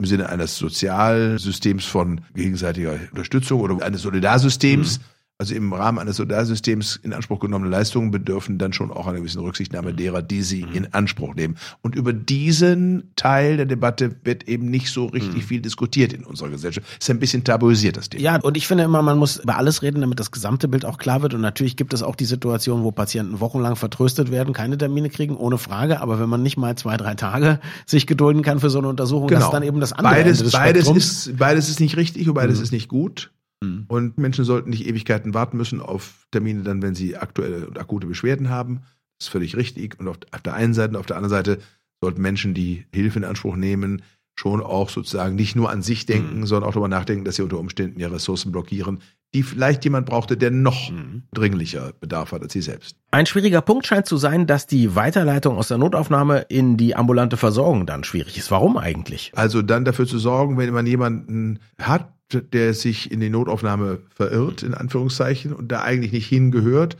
im 0.00 0.06
Sinne 0.06 0.28
eines 0.28 0.56
Sozialsystems 0.58 1.84
von 1.84 2.20
gegenseitiger 2.34 2.94
Unterstützung 3.10 3.60
oder 3.60 3.84
eines 3.84 4.02
Solidarsystems, 4.02 5.00
also 5.40 5.54
im 5.54 5.72
Rahmen 5.72 6.00
eines 6.00 6.16
Solidarsystems 6.16 6.96
in 7.04 7.12
Anspruch 7.12 7.38
genommene 7.38 7.70
Leistungen 7.70 8.10
bedürfen 8.10 8.58
dann 8.58 8.72
schon 8.72 8.90
auch 8.90 9.06
einer 9.06 9.18
gewissen 9.18 9.40
Rücksichtnahme 9.40 9.94
derer, 9.94 10.20
die 10.20 10.42
sie 10.42 10.62
in 10.72 10.92
Anspruch 10.92 11.36
nehmen. 11.36 11.54
Und 11.80 11.94
über 11.94 12.12
diesen 12.12 13.12
Teil 13.14 13.56
der 13.56 13.66
Debatte 13.66 14.16
wird 14.24 14.48
eben 14.48 14.68
nicht 14.68 14.88
so 14.90 15.06
richtig 15.06 15.44
viel 15.44 15.60
diskutiert 15.60 16.12
in 16.12 16.24
unserer 16.24 16.48
Gesellschaft. 16.48 16.84
Ist 17.00 17.08
ein 17.08 17.20
bisschen 17.20 17.44
tabuisiert, 17.44 17.96
das 17.96 18.08
Thema. 18.08 18.20
Ja, 18.24 18.40
und 18.40 18.56
ich 18.56 18.66
finde 18.66 18.82
immer, 18.82 19.00
man 19.00 19.16
muss 19.16 19.36
über 19.36 19.56
alles 19.56 19.82
reden, 19.82 20.00
damit 20.00 20.18
das 20.18 20.32
gesamte 20.32 20.66
Bild 20.66 20.84
auch 20.84 20.98
klar 20.98 21.22
wird. 21.22 21.34
Und 21.34 21.40
natürlich 21.40 21.76
gibt 21.76 21.94
es 21.94 22.02
auch 22.02 22.16
die 22.16 22.24
Situation, 22.24 22.82
wo 22.82 22.90
Patienten 22.90 23.38
wochenlang 23.38 23.76
vertröstet 23.76 24.32
werden, 24.32 24.52
keine 24.52 24.76
Termine 24.76 25.08
kriegen, 25.08 25.36
ohne 25.36 25.58
Frage. 25.58 26.00
Aber 26.00 26.18
wenn 26.18 26.28
man 26.28 26.42
nicht 26.42 26.56
mal 26.56 26.74
zwei, 26.76 26.96
drei 26.96 27.14
Tage 27.14 27.60
sich 27.86 28.08
gedulden 28.08 28.42
kann 28.42 28.58
für 28.58 28.70
so 28.70 28.78
eine 28.78 28.88
Untersuchung, 28.88 29.28
das 29.28 29.44
ist 29.44 29.50
dann 29.52 29.62
eben 29.62 29.78
das 29.78 29.92
andere 29.92 30.14
Genau. 30.14 30.24
beides, 30.24 30.38
Ende 30.40 30.44
des 30.50 30.52
beides 30.52 30.82
Spektrums. 30.82 31.26
ist, 31.28 31.36
beides 31.38 31.68
ist 31.68 31.78
nicht 31.78 31.96
richtig 31.96 32.26
und 32.26 32.34
beides 32.34 32.58
Mhm. 32.58 32.64
ist 32.64 32.72
nicht 32.72 32.88
gut. 32.88 33.30
Mhm. 33.62 33.84
Und 33.88 34.18
Menschen 34.18 34.44
sollten 34.44 34.70
nicht 34.70 34.86
Ewigkeiten 34.86 35.34
warten 35.34 35.56
müssen 35.56 35.80
auf 35.80 36.26
Termine 36.30 36.62
dann, 36.62 36.82
wenn 36.82 36.94
sie 36.94 37.16
aktuelle 37.16 37.66
und 37.66 37.78
akute 37.78 38.06
Beschwerden 38.06 38.48
haben. 38.48 38.82
Das 39.18 39.26
ist 39.26 39.32
völlig 39.32 39.56
richtig. 39.56 39.98
Und 39.98 40.08
auf, 40.08 40.18
auf 40.30 40.42
der 40.42 40.54
einen 40.54 40.74
Seite 40.74 40.90
und 40.90 40.96
auf 40.96 41.06
der 41.06 41.16
anderen 41.16 41.30
Seite 41.30 41.58
sollten 42.00 42.22
Menschen, 42.22 42.54
die 42.54 42.84
Hilfe 42.94 43.18
in 43.18 43.24
Anspruch 43.24 43.56
nehmen, 43.56 44.02
schon 44.38 44.62
auch 44.62 44.88
sozusagen 44.88 45.34
nicht 45.34 45.56
nur 45.56 45.70
an 45.70 45.82
sich 45.82 46.06
denken, 46.06 46.40
Mhm. 46.40 46.46
sondern 46.46 46.68
auch 46.68 46.72
darüber 46.72 46.88
nachdenken, 46.88 47.24
dass 47.24 47.36
sie 47.36 47.42
unter 47.42 47.58
Umständen 47.58 47.98
ihre 47.98 48.12
Ressourcen 48.14 48.52
blockieren, 48.52 49.00
die 49.34 49.42
vielleicht 49.42 49.84
jemand 49.84 50.06
brauchte, 50.06 50.36
der 50.36 50.50
noch 50.50 50.90
Mhm. 50.90 51.24
dringlicher 51.34 51.92
Bedarf 52.00 52.32
hat 52.32 52.42
als 52.42 52.52
sie 52.52 52.62
selbst. 52.62 52.96
Ein 53.10 53.26
schwieriger 53.26 53.60
Punkt 53.60 53.86
scheint 53.86 54.06
zu 54.06 54.16
sein, 54.16 54.46
dass 54.46 54.66
die 54.66 54.94
Weiterleitung 54.94 55.56
aus 55.58 55.68
der 55.68 55.78
Notaufnahme 55.78 56.46
in 56.48 56.76
die 56.76 56.96
ambulante 56.96 57.36
Versorgung 57.36 57.84
dann 57.86 58.04
schwierig 58.04 58.38
ist. 58.38 58.50
Warum 58.50 58.76
eigentlich? 58.78 59.32
Also 59.34 59.62
dann 59.62 59.84
dafür 59.84 60.06
zu 60.06 60.18
sorgen, 60.18 60.56
wenn 60.56 60.72
man 60.72 60.86
jemanden 60.86 61.58
hat, 61.80 62.12
der 62.52 62.74
sich 62.74 63.10
in 63.10 63.20
die 63.20 63.30
Notaufnahme 63.30 64.00
verirrt, 64.14 64.62
in 64.62 64.74
Anführungszeichen, 64.74 65.52
und 65.52 65.72
da 65.72 65.82
eigentlich 65.82 66.12
nicht 66.12 66.26
hingehört 66.26 66.96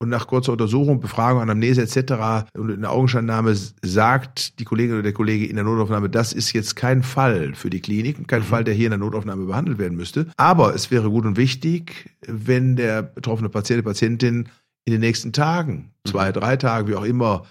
und 0.00 0.08
nach 0.08 0.26
kurzer 0.26 0.52
Untersuchung, 0.52 1.00
Befragung, 1.00 1.42
Anamnese 1.42 1.82
etc. 1.82 2.48
und 2.54 2.70
in 2.70 2.80
der 2.80 2.90
Augenscheinnahme 2.90 3.54
sagt 3.54 4.58
die 4.58 4.64
Kollegin 4.64 4.94
oder 4.94 5.02
der 5.02 5.12
Kollege 5.12 5.46
in 5.46 5.56
der 5.56 5.64
Notaufnahme, 5.64 6.08
das 6.08 6.32
ist 6.32 6.52
jetzt 6.52 6.74
kein 6.74 7.02
Fall 7.02 7.54
für 7.54 7.70
die 7.70 7.80
Klinik 7.80 8.18
und 8.18 8.26
kein 8.26 8.42
Fall, 8.42 8.64
der 8.64 8.74
hier 8.74 8.86
in 8.86 8.92
der 8.92 8.98
Notaufnahme 8.98 9.44
behandelt 9.44 9.78
werden 9.78 9.96
müsste. 9.96 10.26
Aber 10.36 10.74
es 10.74 10.90
wäre 10.90 11.10
gut 11.10 11.26
und 11.26 11.36
wichtig, 11.36 12.10
wenn 12.26 12.76
der 12.76 13.02
betroffene 13.02 13.50
Patient, 13.50 13.78
die 13.78 13.84
Patientin 13.84 14.48
in 14.86 14.92
den 14.92 15.00
nächsten 15.00 15.32
Tagen, 15.32 15.90
zwei, 16.06 16.32
drei 16.32 16.56
Tagen, 16.56 16.88
wie 16.88 16.96
auch 16.96 17.04
immer, 17.04 17.44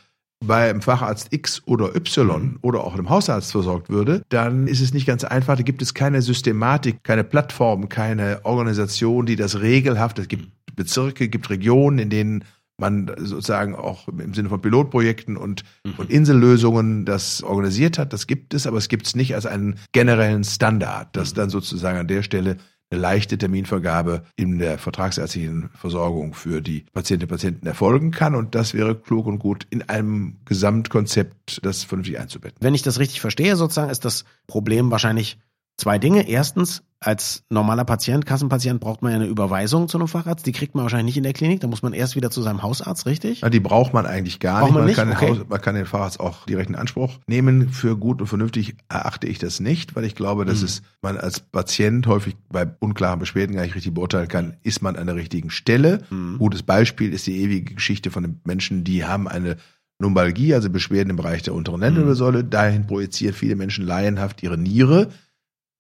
bei 0.46 0.70
einem 0.70 0.82
Facharzt 0.82 1.34
X 1.34 1.62
oder 1.66 1.96
Y 1.96 2.58
oder 2.62 2.84
auch 2.84 2.94
einem 2.94 3.10
Hausarzt 3.10 3.52
versorgt 3.52 3.90
würde, 3.90 4.24
dann 4.30 4.68
ist 4.68 4.80
es 4.80 4.94
nicht 4.94 5.06
ganz 5.06 5.24
einfach. 5.24 5.58
Da 5.58 5.64
gibt 5.64 5.82
es 5.82 5.94
keine 5.94 6.22
Systematik, 6.22 7.04
keine 7.04 7.24
Plattform, 7.24 7.90
keine 7.90 8.40
Organisation, 8.44 9.26
die 9.26 9.36
das 9.36 9.60
regelhaft, 9.60 10.18
es 10.18 10.30
gibt 10.30 10.48
Bezirke, 10.80 11.30
gibt 11.30 11.50
Regionen, 11.50 12.00
in 12.00 12.10
denen 12.10 12.46
man 12.80 13.12
sozusagen 13.18 13.76
auch 13.76 14.08
im 14.08 14.34
Sinne 14.34 14.50
von 14.50 14.62
Pilotprojekten 14.62 15.36
und, 15.36 15.66
und 15.98 16.10
Insellösungen 16.10 17.06
das 17.06 17.44
organisiert 17.44 18.00
hat. 18.00 18.14
Das 18.14 18.26
gibt 18.26 18.54
es, 18.54 18.66
aber 18.66 18.78
es 18.78 18.88
gibt 18.88 19.06
es 19.06 19.16
nicht 19.16 19.36
als 19.36 19.46
einen 19.46 19.76
generellen 19.92 20.46
Standard, 20.46 21.16
dass 21.16 21.34
dann 21.34 21.50
sozusagen 21.50 21.98
an 21.98 22.08
der 22.08 22.24
Stelle 22.24 22.58
eine 22.92 23.02
leichte 23.02 23.38
Terminvergabe 23.38 24.24
in 24.36 24.58
der 24.58 24.80
vertragsärztlichen 24.80 25.70
Versorgung 25.76 26.34
für 26.34 26.62
die 26.62 26.86
Patientinnen 26.94 27.30
und 27.30 27.36
Patienten 27.38 27.68
erfolgen 27.68 28.12
kann. 28.12 28.34
Und 28.34 28.56
das 28.56 28.74
wäre 28.74 28.96
klug 28.96 29.28
und 29.28 29.40
gut 29.40 29.68
in 29.70 29.84
einem 29.84 30.38
Gesamtkonzept, 30.46 31.60
das 31.64 31.84
vernünftig 31.84 32.18
einzubetten. 32.18 32.58
Wenn 32.62 32.74
ich 32.74 32.82
das 32.82 32.98
richtig 32.98 33.22
verstehe, 33.22 33.56
sozusagen, 33.56 33.92
ist 33.92 34.06
das 34.06 34.26
Problem 34.48 34.90
wahrscheinlich 34.90 35.38
Zwei 35.80 35.98
Dinge. 35.98 36.28
Erstens, 36.28 36.84
als 37.00 37.44
normaler 37.50 37.86
Patient, 37.86 38.26
Kassenpatient 38.26 38.82
braucht 38.82 39.02
man 39.02 39.12
ja 39.14 39.16
eine 39.18 39.28
Überweisung 39.28 39.88
zu 39.88 39.98
einem 39.98 40.10
Facharzt. 40.10 40.46
Die 40.46 40.52
kriegt 40.52 40.76
man 40.76 40.84
wahrscheinlich 40.84 41.06
nicht 41.06 41.18
in 41.18 41.24
der 41.24 41.32
Klinik. 41.32 41.62
Da 41.62 41.68
muss 41.68 41.82
man 41.82 41.94
erst 41.94 42.18
wieder 42.18 42.30
zu 42.32 42.42
seinem 42.42 42.62
Hausarzt, 42.64 43.06
richtig? 43.06 43.40
Ja, 43.40 43.50
die 43.50 43.62
braucht 43.62 43.94
man 43.94 44.06
eigentlich 44.06 44.42
gar 44.42 44.60
Braucht 44.60 44.72
nicht. 44.72 44.78
man 44.78 44.86
nicht? 44.88 44.96
kann 44.98 45.08
den 45.08 45.16
Okay. 45.16 45.30
Haus, 45.30 45.46
man 45.48 45.62
kann 45.62 45.76
den 45.76 45.86
Facharzt 45.86 46.20
auch 46.20 46.46
direkt 46.48 46.70
in 46.70 46.76
Anspruch 46.76 47.20
nehmen. 47.28 47.70
Für 47.70 47.96
gut 47.96 48.20
und 48.20 48.28
vernünftig 48.28 48.76
erachte 48.90 49.28
ich 49.28 49.40
das 49.40 49.62
nicht, 49.62 49.96
weil 49.96 50.04
ich 50.04 50.16
glaube, 50.16 50.44
dass 50.44 50.60
Mhm. 50.60 50.66
es 50.66 50.82
man 51.02 51.16
als 51.18 51.40
Patient 51.40 52.06
häufig 52.08 52.36
bei 52.50 52.68
unklaren 52.80 53.20
Beschwerden 53.20 53.56
gar 53.56 53.62
nicht 53.64 53.76
richtig 53.76 53.94
beurteilen 53.94 54.28
kann, 54.28 54.58
ist 54.64 54.82
man 54.82 54.98
an 54.98 55.08
der 55.08 55.16
richtigen 55.16 55.50
Stelle. 55.52 56.04
Mhm. 56.10 56.40
Gutes 56.40 56.64
Beispiel 56.64 57.14
ist 57.14 57.26
die 57.26 57.40
ewige 57.42 57.76
Geschichte 57.76 58.12
von 58.12 58.24
den 58.24 58.42
Menschen, 58.44 58.84
die 58.84 59.06
haben 59.06 59.30
eine 59.30 59.56
Lumbalgie, 60.02 60.54
also 60.54 60.70
Beschwerden 60.70 61.10
im 61.12 61.16
Bereich 61.16 61.44
der 61.44 61.54
unteren 61.54 61.80
Lendenwirbelsäule. 61.82 62.44
Dahin 62.44 62.88
projizieren 62.88 63.34
viele 63.34 63.56
Menschen 63.56 63.86
laienhaft 63.86 64.44
ihre 64.44 64.58
Niere. 64.58 65.10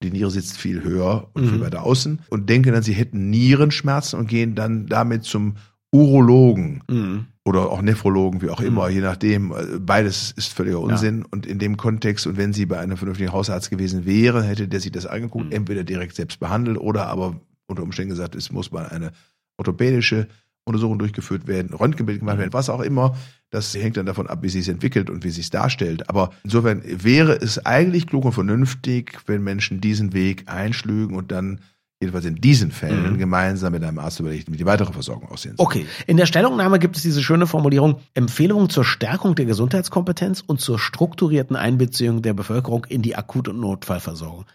Die 0.01 0.12
Niere 0.12 0.32
sitzt 0.32 0.58
viel 0.58 0.84
höher 0.84 1.29
und 1.34 1.48
viel 1.48 1.58
Mhm. 1.58 1.62
weiter 1.62 1.84
außen 1.84 2.20
und 2.29 2.50
denken 2.50 2.72
dann, 2.74 2.84
sie 2.84 2.94
hätten 2.94 3.29
Nierenschmerzen 3.29 4.18
und 4.20 4.27
gehen 4.27 4.56
dann 4.56 4.88
damit 4.88 5.24
zum 5.25 5.56
Urologen 5.91 6.84
Mhm. 6.89 7.25
oder 7.44 7.70
auch 7.70 7.82
Nephrologen, 7.82 8.41
wie 8.41 8.50
auch 8.50 8.62
immer, 8.62 8.88
Mhm. 8.88 8.94
je 8.96 9.01
nachdem. 9.01 9.53
Beides 9.86 10.32
ist 10.38 10.53
völliger 10.53 10.79
Unsinn. 10.79 11.25
Und 11.25 11.46
in 11.46 11.60
dem 11.60 11.75
Kontext, 11.77 12.27
und 12.27 12.38
wenn 12.38 12.53
sie 12.53 12.65
bei 12.65 12.79
einem 12.79 12.96
vernünftigen 12.96 13.32
Hausarzt 13.34 13.70
gewesen 13.70 14.06
wäre, 14.06 14.44
hätte 14.44 14.68
der 14.68 14.79
sich 14.79 14.91
das 14.91 15.06
angeguckt, 15.06 15.48
Mhm. 15.48 15.51
entweder 15.51 15.84
direkt 15.84 16.15
selbst 16.15 16.39
behandelt 16.39 16.77
oder 16.77 17.08
aber 17.08 17.41
unter 17.68 17.84
Umständen 17.84 18.12
gesagt, 18.12 18.36
es 18.36 18.51
muss 18.51 18.72
mal 18.72 18.88
eine 18.88 19.12
orthopädische 19.58 20.27
Untersuchung 20.69 20.99
durchgeführt 20.99 21.47
werden, 21.47 21.73
Röntgenbild 21.73 22.19
gemacht 22.19 22.38
werden, 22.38 22.53
was 22.53 22.69
auch 22.69 22.81
immer. 22.81 23.15
Das 23.49 23.73
hängt 23.75 23.97
dann 23.97 24.05
davon 24.05 24.27
ab, 24.27 24.39
wie 24.41 24.49
sich 24.49 24.69
entwickelt 24.69 25.09
und 25.09 25.23
wie 25.23 25.31
sich 25.31 25.49
darstellt. 25.49 26.09
Aber 26.09 26.31
insofern 26.43 26.81
wäre 26.85 27.33
es 27.33 27.65
eigentlich 27.65 28.07
klug 28.07 28.25
und 28.25 28.33
vernünftig, 28.33 29.17
wenn 29.25 29.43
Menschen 29.43 29.81
diesen 29.81 30.13
Weg 30.13 30.43
einschlügen 30.47 31.15
und 31.15 31.31
dann 31.31 31.59
jedenfalls 32.01 32.23
in 32.23 32.35
diesen 32.35 32.71
Fällen 32.71 33.13
Mhm. 33.13 33.17
gemeinsam 33.17 33.73
mit 33.73 33.83
einem 33.83 33.99
Arzt 33.99 34.21
überlegt, 34.21 34.49
wie 34.49 34.55
die 34.55 34.65
weitere 34.65 34.93
Versorgung 34.93 35.27
aussehen 35.29 35.55
soll. 35.57 35.65
Okay. 35.65 35.85
In 36.07 36.15
der 36.15 36.27
Stellungnahme 36.27 36.79
gibt 36.79 36.95
es 36.95 37.01
diese 37.01 37.21
schöne 37.21 37.45
Formulierung 37.45 37.99
Empfehlungen 38.13 38.69
zur 38.69 38.85
Stärkung 38.85 39.35
der 39.35 39.43
Gesundheitskompetenz 39.45 40.41
und 40.47 40.61
zur 40.61 40.79
strukturierten 40.79 41.57
Einbeziehung 41.57 42.21
der 42.21 42.33
Bevölkerung 42.33 42.85
in 42.88 43.01
die 43.01 43.17
Akut- 43.17 43.49
und 43.49 43.59
Notfallversorgung. 43.59 44.45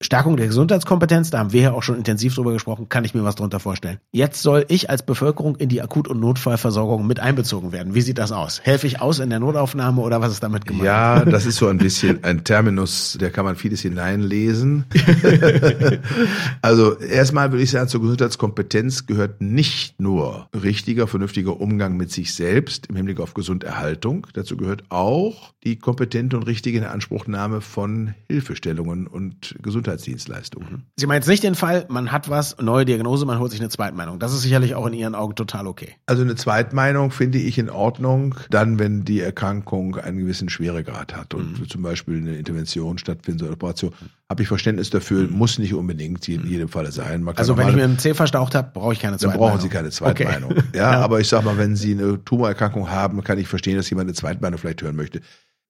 Stärkung 0.00 0.36
der 0.36 0.46
Gesundheitskompetenz, 0.46 1.30
da 1.30 1.40
haben 1.40 1.52
wir 1.52 1.60
ja 1.60 1.72
auch 1.72 1.82
schon 1.82 1.96
intensiv 1.96 2.32
drüber 2.32 2.52
gesprochen, 2.52 2.88
kann 2.88 3.04
ich 3.04 3.14
mir 3.14 3.24
was 3.24 3.34
drunter 3.34 3.58
vorstellen. 3.58 3.98
Jetzt 4.12 4.42
soll 4.42 4.64
ich 4.68 4.90
als 4.90 5.04
Bevölkerung 5.04 5.56
in 5.56 5.68
die 5.68 5.82
Akut- 5.82 6.06
und 6.06 6.20
Notfallversorgung 6.20 7.04
mit 7.04 7.18
einbezogen 7.18 7.72
werden. 7.72 7.96
Wie 7.96 8.00
sieht 8.00 8.18
das 8.18 8.30
aus? 8.30 8.60
Helfe 8.62 8.86
ich 8.86 9.00
aus 9.00 9.18
in 9.18 9.28
der 9.28 9.40
Notaufnahme 9.40 10.00
oder 10.00 10.20
was 10.20 10.30
ist 10.30 10.42
damit 10.44 10.66
gemeint? 10.66 10.84
Ja, 10.84 11.24
das 11.24 11.46
ist 11.46 11.56
so 11.56 11.66
ein 11.66 11.78
bisschen 11.78 12.22
ein 12.22 12.44
Terminus, 12.44 13.18
da 13.20 13.28
kann 13.28 13.44
man 13.44 13.56
vieles 13.56 13.80
hineinlesen. 13.80 14.84
also 16.62 16.96
erstmal 17.00 17.50
würde 17.50 17.64
ich 17.64 17.70
sagen, 17.72 17.88
zur 17.88 18.00
Gesundheitskompetenz 18.00 19.06
gehört 19.06 19.40
nicht 19.40 20.00
nur 20.00 20.48
richtiger, 20.54 21.08
vernünftiger 21.08 21.60
Umgang 21.60 21.96
mit 21.96 22.12
sich 22.12 22.34
selbst 22.34 22.86
im 22.86 22.94
Hinblick 22.94 23.18
auf 23.18 23.34
Gesunderhaltung. 23.34 24.28
Dazu 24.32 24.56
gehört 24.56 24.84
auch 24.90 25.54
die 25.64 25.76
kompetente 25.76 26.36
und 26.36 26.44
richtige 26.44 26.78
Inanspruchnahme 26.78 27.62
von 27.62 28.14
Hilfestellungen 28.28 29.08
und 29.08 29.56
Gesundheitsdienstleistungen. 29.88 30.84
Sie 30.96 31.06
meinen 31.06 31.16
jetzt 31.18 31.28
nicht 31.28 31.42
den 31.42 31.54
Fall, 31.54 31.86
man 31.88 32.12
hat 32.12 32.28
was, 32.28 32.56
neue 32.60 32.84
Diagnose, 32.84 33.26
man 33.26 33.38
holt 33.38 33.50
sich 33.50 33.60
eine 33.60 33.68
Zweitmeinung. 33.70 34.18
Das 34.18 34.32
ist 34.32 34.42
sicherlich 34.42 34.74
auch 34.74 34.86
in 34.86 34.92
Ihren 34.94 35.14
Augen 35.14 35.34
total 35.34 35.66
okay. 35.66 35.94
Also 36.06 36.22
eine 36.22 36.34
Zweitmeinung 36.36 37.10
finde 37.10 37.38
ich 37.38 37.58
in 37.58 37.70
Ordnung, 37.70 38.34
dann 38.50 38.78
wenn 38.78 39.04
die 39.04 39.20
Erkrankung 39.20 39.96
einen 39.96 40.18
gewissen 40.18 40.48
Schweregrad 40.48 41.16
hat 41.16 41.34
und 41.34 41.68
zum 41.70 41.82
Beispiel 41.82 42.18
eine 42.18 42.36
Intervention 42.36 42.98
stattfindet, 42.98 43.42
eine 43.44 43.52
Operation, 43.52 43.92
habe 44.28 44.42
ich 44.42 44.48
Verständnis 44.48 44.90
dafür, 44.90 45.28
muss 45.28 45.58
nicht 45.58 45.74
unbedingt 45.74 46.28
in 46.28 46.46
jedem 46.46 46.68
Falle 46.68 46.92
sein. 46.92 47.26
Also 47.36 47.56
wenn 47.56 47.68
ich 47.68 47.74
mir 47.76 47.84
einen 47.84 47.98
Zeh 47.98 48.14
verstaucht 48.14 48.54
habe, 48.54 48.70
brauche 48.74 48.92
ich 48.92 49.00
keine 49.00 49.12
dann 49.12 49.20
Zweitmeinung. 49.20 49.48
brauchen 49.48 49.60
Sie 49.60 49.68
keine 49.68 49.90
Zweitmeinung. 49.90 50.50
Okay. 50.52 50.62
Ja, 50.74 50.92
Ja. 50.92 51.00
aber 51.00 51.20
ich 51.20 51.28
sag 51.28 51.44
mal, 51.44 51.56
wenn 51.56 51.76
Sie 51.76 51.92
eine 51.92 52.22
Tumorerkrankung 52.24 52.90
haben, 52.90 53.22
kann 53.24 53.38
ich 53.38 53.48
verstehen, 53.48 53.76
dass 53.76 53.88
jemand 53.90 54.08
eine 54.08 54.14
Zweitmeinung 54.14 54.58
vielleicht 54.58 54.82
hören 54.82 54.96
möchte. 54.96 55.20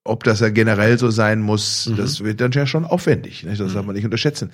Ob 0.09 0.25
das 0.25 0.41
ja 0.41 0.49
generell 0.51 0.99
so 0.99 1.11
sein 1.11 1.41
muss, 1.41 1.87
Mhm. 1.89 1.97
das 1.97 2.25
wird 2.25 2.41
dann 2.41 2.53
ja 2.53 2.67
schon 2.67 2.85
aufwendig. 2.85 3.45
Nicht? 3.45 3.61
Das 3.61 3.75
darf 3.75 3.85
man 3.87 3.95
nicht 3.95 4.05
unterschätzen. 4.05 4.53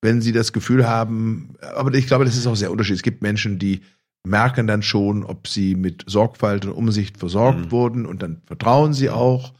Wenn 0.00 0.20
Sie 0.20 0.32
das 0.32 0.52
Gefühl 0.52 0.86
haben, 0.88 1.54
aber 1.76 1.92
ich 1.94 2.06
glaube, 2.06 2.24
das 2.24 2.36
ist 2.36 2.46
auch 2.46 2.56
sehr 2.56 2.70
unterschiedlich. 2.70 2.98
Es 3.00 3.02
gibt 3.04 3.22
Menschen, 3.22 3.58
die 3.58 3.82
merken 4.26 4.66
dann 4.66 4.82
schon, 4.82 5.24
ob 5.24 5.48
sie 5.48 5.74
mit 5.74 6.04
Sorgfalt 6.06 6.64
und 6.64 6.72
Umsicht 6.72 7.18
versorgt 7.18 7.66
Mhm. 7.66 7.70
wurden 7.72 8.06
und 8.06 8.22
dann 8.22 8.40
vertrauen 8.46 8.92
sie 8.94 9.10
auch. 9.10 9.50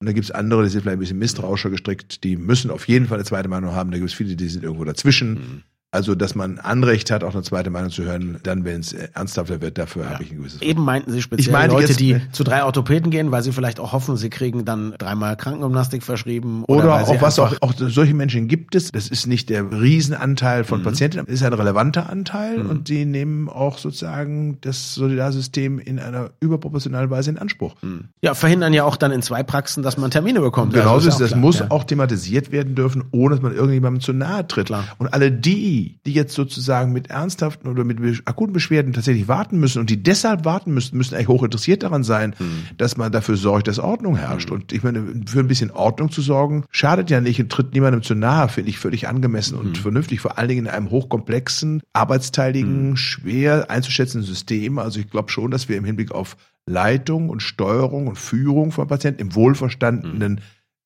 Und 0.00 0.06
dann 0.06 0.14
gibt 0.14 0.24
es 0.26 0.30
andere, 0.30 0.62
die 0.64 0.68
sind 0.70 0.82
vielleicht 0.82 0.96
ein 0.98 1.00
bisschen 1.00 1.18
misstrauischer 1.18 1.70
gestrickt, 1.70 2.22
die 2.24 2.36
müssen 2.36 2.70
auf 2.70 2.86
jeden 2.88 3.06
Fall 3.06 3.18
eine 3.18 3.24
zweite 3.24 3.48
Meinung 3.48 3.72
haben. 3.74 3.90
Da 3.90 3.98
gibt 3.98 4.10
es 4.10 4.14
viele, 4.16 4.36
die 4.36 4.48
sind 4.48 4.62
irgendwo 4.64 4.84
dazwischen. 4.84 5.62
Mhm. 5.90 5.98
Also, 5.98 6.14
dass 6.14 6.34
man 6.34 6.58
Anrecht 6.58 7.10
hat, 7.10 7.24
auch 7.24 7.32
eine 7.32 7.42
zweite 7.42 7.70
Meinung 7.70 7.88
zu 7.90 8.02
hören, 8.04 8.38
dann, 8.42 8.64
wenn 8.66 8.80
es 8.80 8.92
äh, 8.92 9.08
ernsthafter 9.14 9.62
wird, 9.62 9.78
dafür 9.78 10.04
Ja. 10.04 10.10
habe 10.10 10.22
ich 10.22 10.30
ein 10.30 10.36
gewisses 10.38 10.60
Eben 10.60 10.84
meinten 10.84 11.10
Sie 11.12 11.22
speziell 11.22 11.46
Ich 11.46 11.50
meine 11.52 11.72
Leute, 11.72 11.88
jetzt- 11.88 11.98
die 12.00 12.20
zu 12.30 12.44
drei 12.44 12.62
Orthopäden 12.64 13.10
gehen, 13.10 13.30
weil 13.30 13.42
sie 13.42 13.52
vielleicht 13.52 13.80
auch 13.80 13.92
hoffen, 13.92 14.16
sie 14.18 14.28
kriegen 14.28 14.66
dann 14.66 14.94
dreimal 14.98 15.34
Krankengymnastik 15.38 16.02
verschrieben. 16.02 16.64
Oder, 16.68 16.84
Oder 16.84 16.94
auch 17.08 17.22
was 17.22 17.38
auch, 17.38 17.54
auch 17.62 17.72
solche 17.76 18.12
Menschen 18.12 18.48
gibt 18.48 18.74
es. 18.74 18.92
Das 18.92 19.08
ist 19.08 19.26
nicht 19.26 19.48
der 19.48 19.64
Riesenanteil 19.72 20.64
von 20.64 20.80
Mhm. 20.80 20.84
Patienten, 20.84 21.16
das 21.24 21.28
ist 21.34 21.42
ein 21.42 21.54
relevanter 21.54 22.10
Anteil 22.10 22.58
Mhm. 22.64 22.70
und 22.70 22.88
die 22.90 23.06
nehmen 23.06 23.48
auch 23.48 23.78
sozusagen 23.78 24.58
das 24.60 24.94
Solidarsystem 24.94 25.78
in 25.78 25.98
einer 25.98 26.30
überproportionalen 26.40 27.08
Weise 27.10 27.30
in 27.30 27.38
Anspruch. 27.38 27.74
Ja, 28.22 28.34
verhindern 28.34 28.74
ja 28.74 28.84
auch 28.84 28.96
dann 28.96 29.10
in 29.10 29.22
zwei 29.22 29.42
Praxen, 29.42 29.82
dass 29.82 29.96
man 29.96 30.10
Termine 30.10 30.40
bekommt. 30.40 30.74
Genauso 30.74 30.92
Also 30.92 31.08
ist, 31.08 31.20
das 31.20 31.28
klar. 31.28 31.40
muss 31.40 31.58
ja. 31.60 31.66
auch 31.70 31.84
thematisiert 31.84 32.52
werden 32.52 32.74
dürfen, 32.74 33.04
ohne 33.10 33.36
dass 33.36 33.42
man 33.42 33.54
irgendjemandem 33.54 34.00
zu 34.02 34.12
nahe 34.12 34.46
tritt. 34.46 34.66
Klar. 34.66 34.84
Und 34.98 35.14
alle 35.14 35.32
die, 35.32 35.77
die 36.06 36.12
jetzt 36.12 36.34
sozusagen 36.34 36.92
mit 36.92 37.10
ernsthaften 37.10 37.68
oder 37.68 37.84
mit 37.84 37.98
akuten 38.26 38.52
Beschwerden 38.52 38.92
tatsächlich 38.92 39.28
warten 39.28 39.58
müssen 39.58 39.80
und 39.80 39.90
die 39.90 40.02
deshalb 40.02 40.44
warten 40.44 40.72
müssen, 40.72 40.96
müssen 40.96 41.14
eigentlich 41.14 41.28
hoch 41.28 41.42
interessiert 41.42 41.82
daran 41.82 42.04
sein, 42.04 42.34
dass 42.76 42.96
man 42.96 43.12
dafür 43.12 43.36
sorgt, 43.36 43.68
dass 43.68 43.78
Ordnung 43.78 44.16
herrscht. 44.16 44.50
Und 44.50 44.72
ich 44.72 44.82
meine, 44.82 45.04
für 45.26 45.40
ein 45.40 45.48
bisschen 45.48 45.70
Ordnung 45.70 46.10
zu 46.10 46.22
sorgen, 46.22 46.64
schadet 46.70 47.10
ja 47.10 47.20
nicht 47.20 47.40
und 47.40 47.50
tritt 47.50 47.74
niemandem 47.74 48.02
zu 48.02 48.14
nahe, 48.14 48.48
finde 48.48 48.70
ich 48.70 48.78
völlig 48.78 49.08
angemessen 49.08 49.56
und 49.56 49.78
vernünftig, 49.78 50.20
vor 50.20 50.38
allen 50.38 50.48
Dingen 50.48 50.66
in 50.66 50.72
einem 50.72 50.90
hochkomplexen, 50.90 51.82
arbeitsteiligen, 51.92 52.96
schwer 52.96 53.70
einzuschätzenden 53.70 54.26
System. 54.26 54.78
Also 54.78 55.00
ich 55.00 55.10
glaube 55.10 55.30
schon, 55.30 55.50
dass 55.50 55.68
wir 55.68 55.76
im 55.76 55.84
Hinblick 55.84 56.12
auf 56.12 56.36
Leitung 56.66 57.30
und 57.30 57.42
Steuerung 57.42 58.06
und 58.06 58.18
Führung 58.18 58.72
von 58.72 58.86
Patienten 58.86 59.20
im 59.20 59.34
wohlverstandenen 59.34 60.40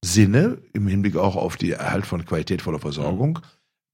Sinne, 0.05 0.59
im 0.73 0.87
Hinblick 0.89 1.17
auch 1.17 1.37
auf 1.37 1.57
die 1.57 1.73
Erhalt 1.73 2.07
von 2.07 2.25
qualitätvoller 2.25 2.79
Versorgung, 2.79 3.41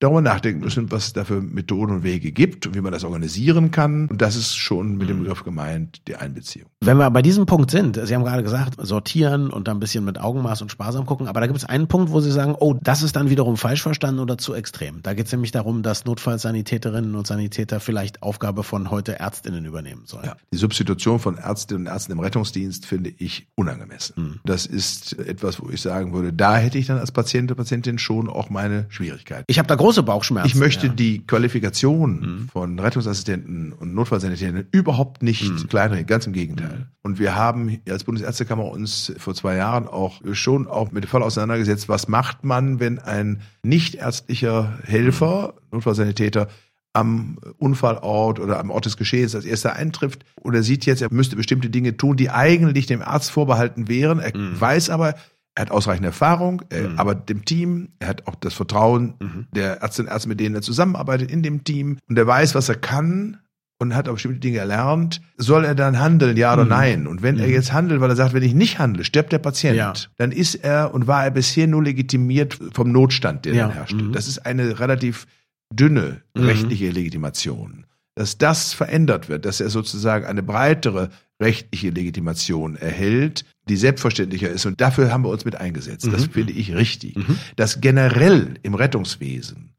darüber 0.01 0.21
nachdenken 0.21 0.61
müssen, 0.61 0.91
was 0.93 1.07
es 1.07 1.13
da 1.13 1.25
für 1.25 1.41
Methoden 1.41 1.93
und 1.93 2.03
Wege 2.03 2.33
gibt 2.33 2.67
und 2.67 2.75
wie 2.75 2.81
man 2.81 2.93
das 2.93 3.05
organisieren 3.05 3.71
kann. 3.71 4.07
Und 4.09 4.23
das 4.23 4.37
ist 4.37 4.57
schon 4.57 4.97
mit 4.97 5.09
dem 5.09 5.21
Begriff 5.21 5.45
gemeint, 5.45 6.03
die 6.07 6.17
Einbeziehung. 6.17 6.69
Wenn 6.81 6.97
wir 6.97 7.11
bei 7.11 7.23
diesem 7.23 7.47
Punkt 7.47 7.71
sind, 7.71 7.99
Sie 8.03 8.15
haben 8.15 8.25
gerade 8.25 8.43
gesagt, 8.43 8.77
sortieren 8.79 9.51
und 9.51 9.67
dann 9.67 9.79
ein 9.79 9.81
bisschen 9.81 10.05
mit 10.05 10.21
Augenmaß 10.21 10.63
und 10.63 10.71
sparsam 10.71 11.07
gucken, 11.07 11.27
aber 11.27 11.41
da 11.41 11.47
gibt 11.47 11.59
es 11.59 11.65
einen 11.65 11.89
Punkt, 11.89 12.13
wo 12.13 12.21
Sie 12.21 12.31
sagen, 12.31 12.55
oh, 12.59 12.75
das 12.81 13.03
ist 13.03 13.17
dann 13.17 13.31
wiederum 13.31 13.57
falsch 13.57 13.83
verstanden 13.83 14.21
oder 14.21 14.39
zu 14.39 14.55
extrem. 14.55 15.03
Da 15.03 15.15
geht 15.15 15.27
es 15.27 15.33
nämlich 15.33 15.51
darum, 15.51 15.83
dass 15.83 16.05
Notfallsanitäterinnen 16.05 17.15
und 17.15 17.27
Sanitäter 17.27 17.81
vielleicht 17.81 18.23
Aufgabe 18.23 18.63
von 18.63 18.91
heute 18.91 19.19
Ärztinnen 19.19 19.65
übernehmen 19.65 20.03
sollen. 20.05 20.31
Die 20.53 20.57
Substitution 20.57 21.19
von 21.19 21.39
Ärztinnen 21.39 21.87
und 21.87 21.93
Ärzten 21.93 22.13
im 22.13 22.21
Rettungsdienst 22.21 22.87
finde 22.87 23.13
ich 23.17 23.49
unangemessen. 23.57 24.15
Mhm. 24.17 24.41
Das 24.45 24.67
ist 24.67 25.19
etwas, 25.19 25.61
wo 25.61 25.71
ich 25.71 25.81
sagen 25.81 26.13
würde, 26.13 26.33
da 26.33 26.57
hätte 26.57 26.79
ich 26.79 26.87
dann 26.87 26.99
als 26.99 27.11
Patient 27.11 27.51
oder 27.51 27.57
Patientin 27.57 27.99
schon 27.99 28.29
auch 28.29 28.51
meine 28.51 28.87
Schwierigkeiten. 28.91 29.45
Ich 29.49 29.59
habe 29.59 29.67
da 29.67 29.77
große 29.89 30.03
Bauchschmerzen. 30.03 30.49
Ich 30.49 30.55
möchte 30.55 30.87
ja. 30.89 30.93
die 30.93 31.27
Qualifikation 31.27 32.21
Mhm. 32.21 32.49
von 32.53 32.79
Rettungsassistenten 32.79 33.73
und 33.73 33.95
Notfallsanitätern 33.95 34.67
überhaupt 34.71 35.23
nicht 35.23 35.43
Mhm. 35.51 35.69
kleinreden, 35.69 36.07
ganz 36.07 36.27
im 36.27 36.33
Gegenteil. 36.33 36.89
Und 37.03 37.19
wir 37.19 37.35
haben 37.35 37.81
als 37.89 38.05
Bundesärztekammer 38.05 38.65
uns 38.67 39.13
vor 39.19 39.35
zwei 39.35 39.57
Jahren 39.57 39.87
auch 39.89 40.21
schon 40.33 40.67
auch 40.67 40.93
mit 40.93 41.05
dem 41.05 41.09
Fall 41.09 41.23
auseinandergesetzt, 41.23 41.89
was 41.89 42.09
macht 42.09 42.45
man, 42.45 42.81
wenn 42.81 42.99
ein 42.99 43.41
nichtärztlicher 43.63 44.79
Helfer, 44.85 45.55
Notfallsanitäter, 45.73 46.49
am 46.93 47.39
Unfallort 47.59 48.41
oder 48.41 48.59
am 48.59 48.71
Ort 48.71 48.87
des 48.87 48.97
Geschehens 48.97 49.35
als 49.35 49.45
erster 49.45 49.75
eintrifft 49.77 50.25
und 50.41 50.55
er 50.55 50.63
sieht 50.63 50.85
jetzt, 50.87 51.01
er 51.03 51.13
müsste 51.13 51.37
bestimmte 51.37 51.71
Dinge 51.71 51.97
tun, 51.97 52.17
die 52.17 52.31
eigentlich 52.31 52.87
dem 52.87 53.03
Arzt 53.03 53.31
vorbehalten 53.31 53.89
wären. 53.89 54.19
Er 54.19 54.37
Mhm. 54.37 54.61
weiß 54.61 54.91
aber, 54.91 55.15
er 55.59 55.63
hat 55.63 55.71
ausreichende 55.73 56.07
Erfahrung, 56.11 56.63
er 56.69 56.91
Mhm. 56.91 56.99
arbeitet 57.01 57.31
im 57.31 57.45
Team, 57.45 57.89
er 57.99 58.09
hat 58.09 58.29
auch 58.29 58.37
das 58.37 58.55
Vertrauen 58.55 59.15
Mhm. 59.19 59.47
der 59.53 59.83
Ärztinnen 59.83 60.09
und 60.09 60.13
Ärzte, 60.15 60.29
mit 60.29 60.39
denen 60.39 60.55
er 60.55 60.63
zusammenarbeitet 60.63 61.33
in 61.33 61.43
dem 61.43 61.65
Team 61.65 61.99
und 62.09 62.17
er 62.17 62.29
weiß, 62.29 62.55
was 62.55 62.69
er 62.69 62.77
kann 62.77 63.39
und 63.81 63.97
hat 63.97 64.09
auch 64.09 64.13
bestimmte 64.15 64.39
Dinge 64.39 64.59
erlernt, 64.59 65.21
soll 65.37 65.65
er 65.65 65.75
dann 65.75 65.99
handeln, 65.99 66.37
ja 66.37 66.53
oder 66.55 66.63
Mhm. 66.63 66.71
nein? 66.71 67.07
Und 67.09 67.23
wenn 67.23 67.39
er 67.39 67.49
Mhm. 67.49 67.53
jetzt 67.53 67.73
handelt, 67.73 68.01
weil 68.01 68.09
er 68.11 68.15
sagt, 68.17 68.35
wenn 68.35 68.43
ich 68.45 68.55
nicht 68.55 68.79
handle, 68.79 69.03
stirbt 69.05 69.33
der 69.33 69.39
Patient, 69.41 69.77
Ja. 69.77 69.93
dann 70.17 70.31
ist 70.31 70.55
er 70.55 70.95
und 70.95 71.09
war 71.09 71.25
er 71.25 71.33
bisher 71.33 71.67
nur 71.67 71.83
legitimiert 71.83 72.57
vom 72.73 72.93
Notstand, 72.93 73.45
der 73.45 73.55
Ja. 73.55 73.63
dann 73.67 73.73
herrscht. 73.75 73.95
Mhm. 74.01 74.13
Das 74.13 74.29
ist 74.29 74.47
eine 74.47 74.79
relativ 74.79 75.27
dünne 75.75 76.23
rechtliche 76.37 76.91
Legitimation. 76.91 77.85
Dass 78.19 78.37
das 78.37 78.73
verändert 78.73 79.29
wird, 79.29 79.45
dass 79.45 79.61
er 79.61 79.71
sozusagen 79.71 80.27
eine 80.27 80.43
breitere 80.43 81.11
rechtliche 81.41 81.91
Legitimation 81.91 82.75
erhält, 82.75 83.45
die 83.69 83.77
selbstverständlicher 83.77 84.49
ist. 84.51 84.67
Und 84.67 84.81
dafür 84.81 85.13
haben 85.13 85.23
wir 85.23 85.29
uns 85.29 85.45
mit 85.45 85.55
eingesetzt. 85.55 86.09
Das 86.13 86.27
Mhm. 86.27 86.31
finde 86.33 86.53
ich 86.55 86.75
richtig. 86.75 87.15
Mhm. 87.17 87.39
Dass 87.55 87.81
generell 87.81 88.55
im 88.63 88.75
Rettungswesen 88.75 89.71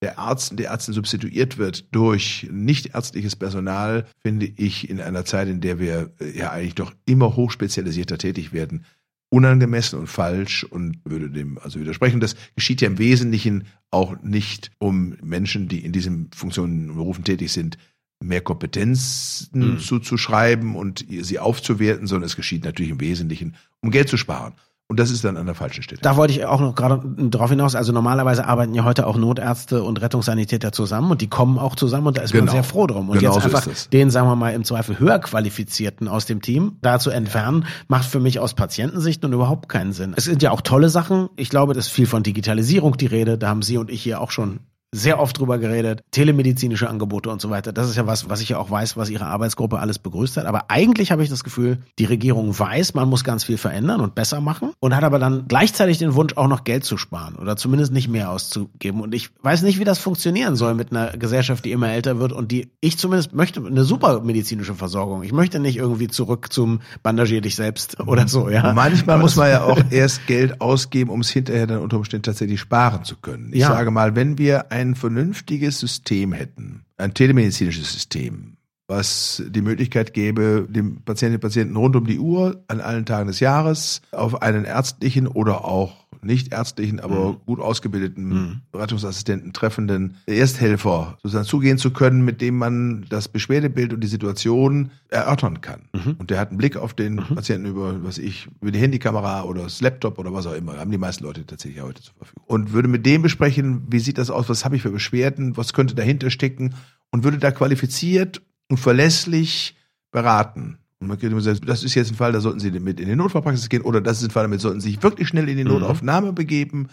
der 0.00 0.16
Arzt, 0.20 0.56
der 0.56 0.68
Ärztin 0.70 0.94
substituiert 0.94 1.58
wird 1.58 1.92
durch 1.92 2.46
nichtärztliches 2.52 3.34
Personal, 3.34 4.06
finde 4.22 4.46
ich 4.46 4.88
in 4.88 5.00
einer 5.00 5.24
Zeit, 5.24 5.48
in 5.48 5.60
der 5.60 5.80
wir 5.80 6.12
äh, 6.20 6.38
ja 6.38 6.52
eigentlich 6.52 6.76
doch 6.76 6.92
immer 7.04 7.34
hochspezialisierter 7.34 8.16
tätig 8.16 8.52
werden, 8.52 8.84
unangemessen 9.30 9.98
und 9.98 10.06
falsch 10.06 10.64
und 10.64 11.00
würde 11.04 11.30
dem 11.30 11.58
also 11.58 11.80
widersprechen. 11.80 12.20
Das 12.20 12.36
geschieht 12.54 12.80
ja 12.80 12.88
im 12.88 12.98
Wesentlichen 12.98 13.64
auch 13.90 14.20
nicht, 14.22 14.70
um 14.78 15.16
Menschen, 15.22 15.68
die 15.68 15.84
in 15.84 15.92
diesen 15.92 16.30
Funktionen 16.34 16.90
und 16.90 16.96
Berufen 16.96 17.24
tätig 17.24 17.52
sind, 17.52 17.78
mehr 18.22 18.40
Kompetenzen 18.40 19.74
Mhm. 19.74 19.78
zuzuschreiben 19.78 20.74
und 20.74 21.06
sie 21.08 21.38
aufzuwerten, 21.38 22.06
sondern 22.06 22.26
es 22.26 22.36
geschieht 22.36 22.64
natürlich 22.64 22.90
im 22.90 23.00
Wesentlichen, 23.00 23.54
um 23.80 23.90
Geld 23.90 24.08
zu 24.08 24.16
sparen. 24.16 24.54
Und 24.90 24.98
das 24.98 25.10
ist 25.10 25.22
dann 25.22 25.36
an 25.36 25.44
der 25.44 25.54
falschen 25.54 25.82
Stelle. 25.82 26.00
Da 26.00 26.16
wollte 26.16 26.32
ich 26.32 26.46
auch 26.46 26.60
noch 26.60 26.74
gerade 26.74 27.02
darauf 27.28 27.50
hinaus. 27.50 27.74
Also 27.74 27.92
normalerweise 27.92 28.46
arbeiten 28.46 28.72
ja 28.74 28.84
heute 28.84 29.06
auch 29.06 29.18
Notärzte 29.18 29.82
und 29.82 30.00
Rettungssanitäter 30.00 30.72
zusammen 30.72 31.10
und 31.10 31.20
die 31.20 31.28
kommen 31.28 31.58
auch 31.58 31.76
zusammen 31.76 32.06
und 32.06 32.16
da 32.16 32.22
ist 32.22 32.32
man 32.32 32.40
Genau. 32.40 32.52
sehr 32.52 32.64
froh 32.64 32.86
drum. 32.86 33.10
Und 33.10 33.18
Genau 33.18 33.34
jetzt 33.34 33.42
so 33.50 33.54
einfach 33.54 33.68
den, 33.92 34.10
sagen 34.10 34.28
wir 34.28 34.34
mal, 34.36 34.54
im 34.54 34.64
Zweifel 34.64 34.98
höher 34.98 35.18
qualifizierten 35.18 36.08
aus 36.08 36.24
dem 36.24 36.40
Team 36.40 36.76
da 36.80 36.98
zu 36.98 37.10
entfernen, 37.10 37.66
macht 37.88 38.06
für 38.06 38.18
mich 38.18 38.40
aus 38.40 38.54
Patientensicht 38.54 39.22
nun 39.22 39.34
überhaupt 39.34 39.68
keinen 39.68 39.92
Sinn. 39.92 40.14
Es 40.16 40.24
sind 40.24 40.42
ja 40.42 40.52
auch 40.52 40.62
tolle 40.62 40.88
Sachen. 40.88 41.28
Ich 41.36 41.50
glaube, 41.50 41.74
das 41.74 41.88
ist 41.88 41.92
viel 41.92 42.06
von 42.06 42.22
Digitalisierung 42.22 42.96
die 42.96 43.06
Rede. 43.06 43.36
Da 43.36 43.48
haben 43.48 43.60
Sie 43.60 43.76
und 43.76 43.90
ich 43.90 44.02
hier 44.02 44.22
auch 44.22 44.30
schon 44.30 44.60
sehr 44.92 45.20
oft 45.20 45.38
drüber 45.38 45.58
geredet, 45.58 46.02
telemedizinische 46.10 46.88
Angebote 46.88 47.28
und 47.30 47.40
so 47.42 47.50
weiter. 47.50 47.72
Das 47.72 47.88
ist 47.90 47.96
ja 47.96 48.06
was, 48.06 48.28
was 48.30 48.40
ich 48.40 48.48
ja 48.50 48.58
auch 48.58 48.70
weiß, 48.70 48.96
was 48.96 49.10
Ihre 49.10 49.26
Arbeitsgruppe 49.26 49.78
alles 49.78 49.98
begrüßt 49.98 50.36
hat. 50.38 50.46
Aber 50.46 50.70
eigentlich 50.70 51.12
habe 51.12 51.22
ich 51.22 51.28
das 51.28 51.44
Gefühl, 51.44 51.78
die 51.98 52.06
Regierung 52.06 52.58
weiß, 52.58 52.94
man 52.94 53.08
muss 53.08 53.22
ganz 53.24 53.44
viel 53.44 53.58
verändern 53.58 54.00
und 54.00 54.14
besser 54.14 54.40
machen 54.40 54.72
und 54.80 54.96
hat 54.96 55.04
aber 55.04 55.18
dann 55.18 55.44
gleichzeitig 55.46 55.98
den 55.98 56.14
Wunsch, 56.14 56.36
auch 56.36 56.48
noch 56.48 56.64
Geld 56.64 56.84
zu 56.84 56.96
sparen 56.96 57.36
oder 57.36 57.56
zumindest 57.56 57.92
nicht 57.92 58.08
mehr 58.08 58.30
auszugeben. 58.30 59.02
Und 59.02 59.14
ich 59.14 59.28
weiß 59.42 59.62
nicht, 59.62 59.78
wie 59.78 59.84
das 59.84 59.98
funktionieren 59.98 60.56
soll 60.56 60.74
mit 60.74 60.90
einer 60.90 61.16
Gesellschaft, 61.18 61.64
die 61.66 61.72
immer 61.72 61.90
älter 61.90 62.18
wird 62.18 62.32
und 62.32 62.50
die 62.50 62.70
ich 62.80 62.96
zumindest 62.96 63.34
möchte 63.34 63.64
eine 63.64 63.84
super 63.84 64.20
medizinische 64.22 64.74
Versorgung. 64.74 65.22
Ich 65.22 65.32
möchte 65.32 65.58
nicht 65.60 65.76
irgendwie 65.76 66.08
zurück 66.08 66.50
zum 66.50 66.80
Bandagier 67.02 67.42
dich 67.42 67.56
selbst 67.56 68.00
oder 68.00 68.26
so, 68.26 68.48
ja. 68.48 68.72
Manchmal 68.72 69.16
Aber 69.16 69.22
muss 69.24 69.36
man 69.36 69.50
ja 69.50 69.62
auch 69.64 69.78
erst 69.90 70.26
Geld 70.26 70.62
ausgeben, 70.62 71.10
um 71.10 71.20
es 71.20 71.28
hinterher 71.28 71.66
dann 71.66 71.80
unter 71.80 71.98
Umständen 71.98 72.22
tatsächlich 72.22 72.58
sparen 72.60 73.04
zu 73.04 73.16
können. 73.16 73.50
Ich 73.52 73.60
Ja. 73.60 73.68
sage 73.68 73.90
mal, 73.90 74.16
wenn 74.16 74.38
wir 74.38 74.72
ein 74.72 74.77
vernünftiges 74.94 75.80
System 75.80 76.32
hätten, 76.32 76.84
ein 76.96 77.14
telemedizinisches 77.14 77.92
System, 77.92 78.56
was 78.86 79.42
die 79.48 79.62
Möglichkeit 79.62 80.14
gäbe, 80.14 80.66
dem 80.68 81.02
Patientinnen 81.02 81.36
und 81.36 81.42
Patienten 81.42 81.76
rund 81.76 81.96
um 81.96 82.06
die 82.06 82.18
Uhr 82.18 82.64
an 82.68 82.80
allen 82.80 83.06
Tagen 83.06 83.28
des 83.28 83.40
Jahres 83.40 84.02
auf 84.12 84.42
einen 84.42 84.64
ärztlichen 84.64 85.26
oder 85.26 85.64
auch 85.64 86.07
nicht 86.22 86.52
ärztlichen, 86.52 87.00
aber 87.00 87.32
Mhm. 87.32 87.36
gut 87.46 87.60
ausgebildeten 87.60 88.28
Mhm. 88.28 88.60
Rettungsassistenten 88.74 89.52
treffenden 89.52 90.16
Ersthelfer 90.26 91.18
sozusagen 91.22 91.46
zugehen 91.46 91.78
zu 91.78 91.92
können, 91.92 92.24
mit 92.24 92.40
dem 92.40 92.56
man 92.56 93.06
das 93.08 93.28
Beschwerdebild 93.28 93.92
und 93.92 94.00
die 94.00 94.08
Situation 94.08 94.90
erörtern 95.08 95.60
kann. 95.60 95.88
Mhm. 95.92 96.16
Und 96.18 96.30
der 96.30 96.38
hat 96.40 96.48
einen 96.50 96.58
Blick 96.58 96.76
auf 96.76 96.94
den 96.94 97.16
Patienten 97.16 97.66
über, 97.66 98.02
was 98.04 98.18
ich, 98.18 98.48
über 98.60 98.70
die 98.70 98.78
Handykamera 98.78 99.42
oder 99.44 99.62
das 99.64 99.80
Laptop 99.80 100.18
oder 100.18 100.32
was 100.32 100.46
auch 100.46 100.54
immer. 100.54 100.76
Haben 100.78 100.90
die 100.90 100.98
meisten 100.98 101.24
Leute 101.24 101.44
tatsächlich 101.46 101.82
heute 101.82 102.02
zur 102.02 102.14
Verfügung. 102.14 102.44
Und 102.46 102.72
würde 102.72 102.88
mit 102.88 103.06
dem 103.06 103.22
besprechen, 103.22 103.82
wie 103.88 103.98
sieht 104.00 104.18
das 104.18 104.30
aus, 104.30 104.48
was 104.48 104.64
habe 104.64 104.76
ich 104.76 104.82
für 104.82 104.90
Beschwerden, 104.90 105.56
was 105.56 105.72
könnte 105.72 105.94
dahinter 105.94 106.30
stecken 106.30 106.74
und 107.10 107.24
würde 107.24 107.38
da 107.38 107.50
qualifiziert 107.50 108.42
und 108.68 108.78
verlässlich 108.78 109.76
beraten. 110.10 110.78
Und 111.00 111.08
man 111.08 111.18
könnte 111.18 111.32
immer 111.32 111.40
sagen, 111.40 111.60
das 111.64 111.84
ist 111.84 111.94
jetzt 111.94 112.10
ein 112.10 112.16
Fall, 112.16 112.32
da 112.32 112.40
sollten 112.40 112.58
Sie 112.60 112.70
mit 112.72 112.98
in 113.00 113.08
die 113.08 113.16
Notfallpraxis 113.16 113.68
gehen 113.68 113.82
oder 113.82 114.00
das 114.00 114.18
ist 114.18 114.24
ein 114.28 114.30
Fall, 114.30 114.44
damit 114.44 114.60
sollten 114.60 114.80
Sie 114.80 114.90
sich 114.90 115.02
wirklich 115.02 115.28
schnell 115.28 115.48
in 115.48 115.56
die 115.56 115.64
Mhm. 115.64 115.70
Notaufnahme 115.70 116.32
begeben. 116.32 116.88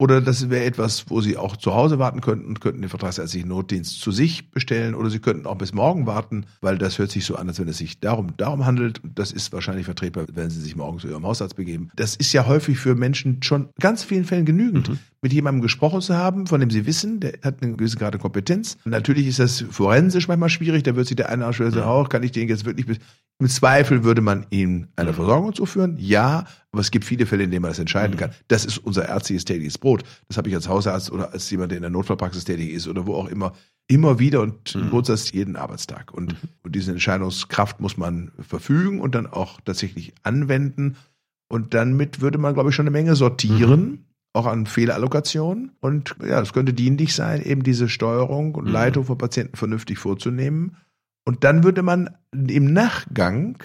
Oder 0.00 0.20
das 0.20 0.48
wäre 0.48 0.64
etwas, 0.64 1.06
wo 1.10 1.20
Sie 1.20 1.36
auch 1.36 1.56
zu 1.56 1.74
Hause 1.74 1.98
warten 1.98 2.20
könnten 2.20 2.46
und 2.46 2.60
könnten 2.60 2.82
den 2.82 2.88
vertragsärztlichen 2.88 3.48
Notdienst 3.48 4.00
zu 4.00 4.12
sich 4.12 4.52
bestellen. 4.52 4.94
Oder 4.94 5.10
Sie 5.10 5.18
könnten 5.18 5.44
auch 5.44 5.58
bis 5.58 5.72
morgen 5.74 6.06
warten, 6.06 6.46
weil 6.60 6.78
das 6.78 7.00
hört 7.00 7.10
sich 7.10 7.24
so 7.24 7.34
an, 7.34 7.48
als 7.48 7.58
wenn 7.58 7.66
es 7.66 7.78
sich 7.78 7.98
darum, 7.98 8.28
darum 8.36 8.64
handelt. 8.64 9.00
Das 9.02 9.32
ist 9.32 9.52
wahrscheinlich 9.52 9.86
vertretbar, 9.86 10.26
wenn 10.32 10.50
Sie 10.50 10.60
sich 10.60 10.76
morgen 10.76 11.00
zu 11.00 11.08
Ihrem 11.08 11.26
Hausarzt 11.26 11.56
begeben. 11.56 11.90
Das 11.96 12.14
ist 12.14 12.32
ja 12.32 12.46
häufig 12.46 12.78
für 12.78 12.94
Menschen 12.94 13.42
schon 13.42 13.70
ganz 13.80 14.04
vielen 14.04 14.24
Fällen 14.24 14.44
genügend, 14.44 14.88
Mhm. 14.90 14.98
mit 15.20 15.32
jemandem 15.32 15.62
gesprochen 15.62 16.00
zu 16.00 16.14
haben, 16.16 16.46
von 16.46 16.60
dem 16.60 16.70
Sie 16.70 16.86
wissen, 16.86 17.18
der 17.18 17.32
hat 17.42 17.60
eine 17.60 17.72
gewisse 17.74 17.96
Grad 17.96 18.16
Kompetenz. 18.20 18.76
Natürlich 18.84 19.26
ist 19.26 19.40
das 19.40 19.64
forensisch 19.68 20.28
manchmal 20.28 20.48
schwierig. 20.50 20.84
Da 20.84 20.94
wird 20.94 21.08
sich 21.08 21.16
der 21.16 21.28
eine 21.28 21.44
auch 21.44 21.52
schwer 21.54 21.72
sagen, 21.72 21.90
oh, 21.90 22.04
kann 22.04 22.22
ich 22.22 22.30
den 22.30 22.48
jetzt 22.48 22.64
wirklich 22.64 22.86
bis 22.86 22.98
im 23.40 23.48
Zweifel 23.48 24.02
würde 24.02 24.20
man 24.20 24.46
ihm 24.50 24.88
eine 24.96 25.12
Versorgung 25.14 25.54
zuführen, 25.54 25.96
ja, 25.98 26.44
aber 26.72 26.80
es 26.80 26.90
gibt 26.90 27.04
viele 27.04 27.24
Fälle, 27.24 27.44
in 27.44 27.50
denen 27.50 27.62
man 27.62 27.70
das 27.70 27.78
entscheiden 27.78 28.16
kann. 28.16 28.30
Das 28.48 28.64
ist 28.64 28.78
unser 28.78 29.08
ärztliches 29.08 29.44
tägliches 29.44 29.78
Brot. 29.78 30.02
Das 30.26 30.36
habe 30.36 30.48
ich 30.48 30.54
als 30.54 30.68
Hausarzt 30.68 31.12
oder 31.12 31.32
als 31.32 31.48
jemand, 31.50 31.70
der 31.70 31.76
in 31.78 31.82
der 31.82 31.90
Notfallpraxis 31.90 32.44
tätig 32.44 32.70
ist 32.70 32.88
oder 32.88 33.06
wo 33.06 33.14
auch 33.14 33.28
immer, 33.28 33.52
immer 33.86 34.18
wieder 34.18 34.40
und 34.40 34.74
im 34.74 34.90
Grundsatz 34.90 35.30
jeden 35.32 35.56
Arbeitstag. 35.56 36.12
Und, 36.12 36.34
und 36.62 36.74
diese 36.74 36.90
Entscheidungskraft 36.90 37.80
muss 37.80 37.96
man 37.96 38.32
verfügen 38.40 39.00
und 39.00 39.14
dann 39.14 39.26
auch 39.26 39.60
tatsächlich 39.64 40.14
anwenden. 40.24 40.96
Und 41.48 41.74
damit 41.74 42.20
würde 42.20 42.38
man, 42.38 42.54
glaube 42.54 42.70
ich, 42.70 42.74
schon 42.74 42.84
eine 42.86 42.90
Menge 42.90 43.14
sortieren. 43.16 44.04
Auch 44.34 44.46
an 44.46 44.66
Fehlerallokationen. 44.66 45.72
Und 45.80 46.16
ja, 46.26 46.40
es 46.40 46.52
könnte 46.52 46.74
dienlich 46.74 47.14
sein, 47.14 47.42
eben 47.42 47.62
diese 47.62 47.88
Steuerung 47.88 48.54
und 48.56 48.66
Mhm. 48.66 48.72
Leitung 48.72 49.04
von 49.04 49.16
Patienten 49.16 49.56
vernünftig 49.56 49.98
vorzunehmen. 49.98 50.76
Und 51.28 51.44
dann 51.44 51.62
würde 51.62 51.82
man 51.82 52.08
im 52.32 52.72
Nachgang 52.72 53.58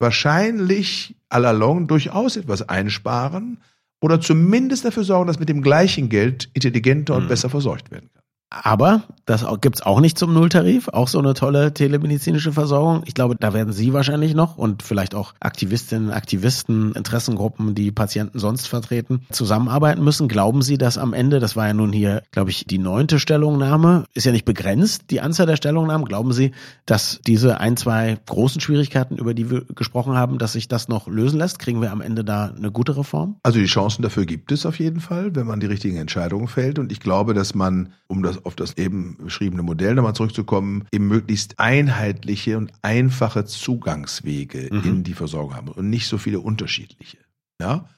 wahrscheinlich 0.00 1.14
allalong 1.28 1.86
durchaus 1.86 2.36
etwas 2.36 2.68
einsparen 2.68 3.58
oder 4.00 4.20
zumindest 4.20 4.84
dafür 4.84 5.04
sorgen, 5.04 5.28
dass 5.28 5.38
mit 5.38 5.48
dem 5.48 5.62
gleichen 5.62 6.08
Geld 6.08 6.50
intelligenter 6.52 7.14
und 7.14 7.24
Mhm. 7.24 7.28
besser 7.28 7.48
versorgt 7.48 7.92
werden. 7.92 8.09
Aber 8.52 9.04
das 9.26 9.44
auch- 9.44 9.60
gibt's 9.60 9.80
auch 9.80 10.00
nicht 10.00 10.18
zum 10.18 10.34
Nulltarif, 10.34 10.88
auch 10.88 11.06
so 11.06 11.20
eine 11.20 11.34
tolle 11.34 11.72
telemedizinische 11.72 12.52
Versorgung. 12.52 13.04
Ich 13.06 13.14
glaube, 13.14 13.36
da 13.36 13.54
werden 13.54 13.72
Sie 13.72 13.92
wahrscheinlich 13.92 14.34
noch 14.34 14.58
und 14.58 14.82
vielleicht 14.82 15.14
auch 15.14 15.34
Aktivistinnen, 15.38 16.10
Aktivisten, 16.10 16.92
Interessengruppen, 16.92 17.76
die 17.76 17.92
Patienten 17.92 18.40
sonst 18.40 18.66
vertreten, 18.66 19.22
zusammenarbeiten 19.30 20.02
müssen. 20.02 20.26
Glauben 20.26 20.62
Sie, 20.62 20.78
dass 20.78 20.98
am 20.98 21.12
Ende, 21.12 21.38
das 21.38 21.54
war 21.54 21.68
ja 21.68 21.74
nun 21.74 21.92
hier, 21.92 22.22
glaube 22.32 22.50
ich, 22.50 22.64
die 22.64 22.78
neunte 22.78 23.20
Stellungnahme, 23.20 24.04
ist 24.14 24.26
ja 24.26 24.32
nicht 24.32 24.46
begrenzt, 24.46 25.04
die 25.10 25.20
Anzahl 25.20 25.46
der 25.46 25.56
Stellungnahmen. 25.56 26.04
Glauben 26.06 26.32
Sie, 26.32 26.50
dass 26.86 27.20
diese 27.24 27.60
ein, 27.60 27.76
zwei 27.76 28.18
großen 28.26 28.60
Schwierigkeiten, 28.60 29.16
über 29.16 29.32
die 29.32 29.48
wir 29.48 29.64
gesprochen 29.76 30.14
haben, 30.14 30.38
dass 30.38 30.54
sich 30.54 30.66
das 30.66 30.88
noch 30.88 31.06
lösen 31.06 31.38
lässt? 31.38 31.60
Kriegen 31.60 31.80
wir 31.80 31.92
am 31.92 32.00
Ende 32.00 32.24
da 32.24 32.46
eine 32.46 32.72
gute 32.72 32.96
Reform? 32.96 33.36
Also 33.44 33.60
die 33.60 33.66
Chancen 33.66 34.02
dafür 34.02 34.26
gibt 34.26 34.50
es 34.50 34.66
auf 34.66 34.80
jeden 34.80 34.98
Fall, 35.00 35.36
wenn 35.36 35.46
man 35.46 35.60
die 35.60 35.66
richtigen 35.66 35.98
Entscheidungen 35.98 36.48
fällt. 36.48 36.80
Und 36.80 36.90
ich 36.90 36.98
glaube, 36.98 37.32
dass 37.32 37.54
man, 37.54 37.92
um 38.08 38.24
das 38.24 38.39
auf 38.44 38.54
das 38.56 38.76
eben 38.76 39.16
beschriebene 39.18 39.62
Modell 39.62 39.94
nochmal 39.94 40.14
zurückzukommen, 40.14 40.84
eben 40.92 41.08
möglichst 41.08 41.58
einheitliche 41.58 42.56
und 42.58 42.72
einfache 42.82 43.44
Zugangswege 43.44 44.68
Mhm. 44.70 44.82
in 44.84 45.02
die 45.04 45.14
Versorgung 45.14 45.54
haben 45.54 45.68
und 45.68 45.90
nicht 45.90 46.06
so 46.08 46.18
viele 46.18 46.40
unterschiedliche. 46.40 47.18
Ja. 47.60 47.88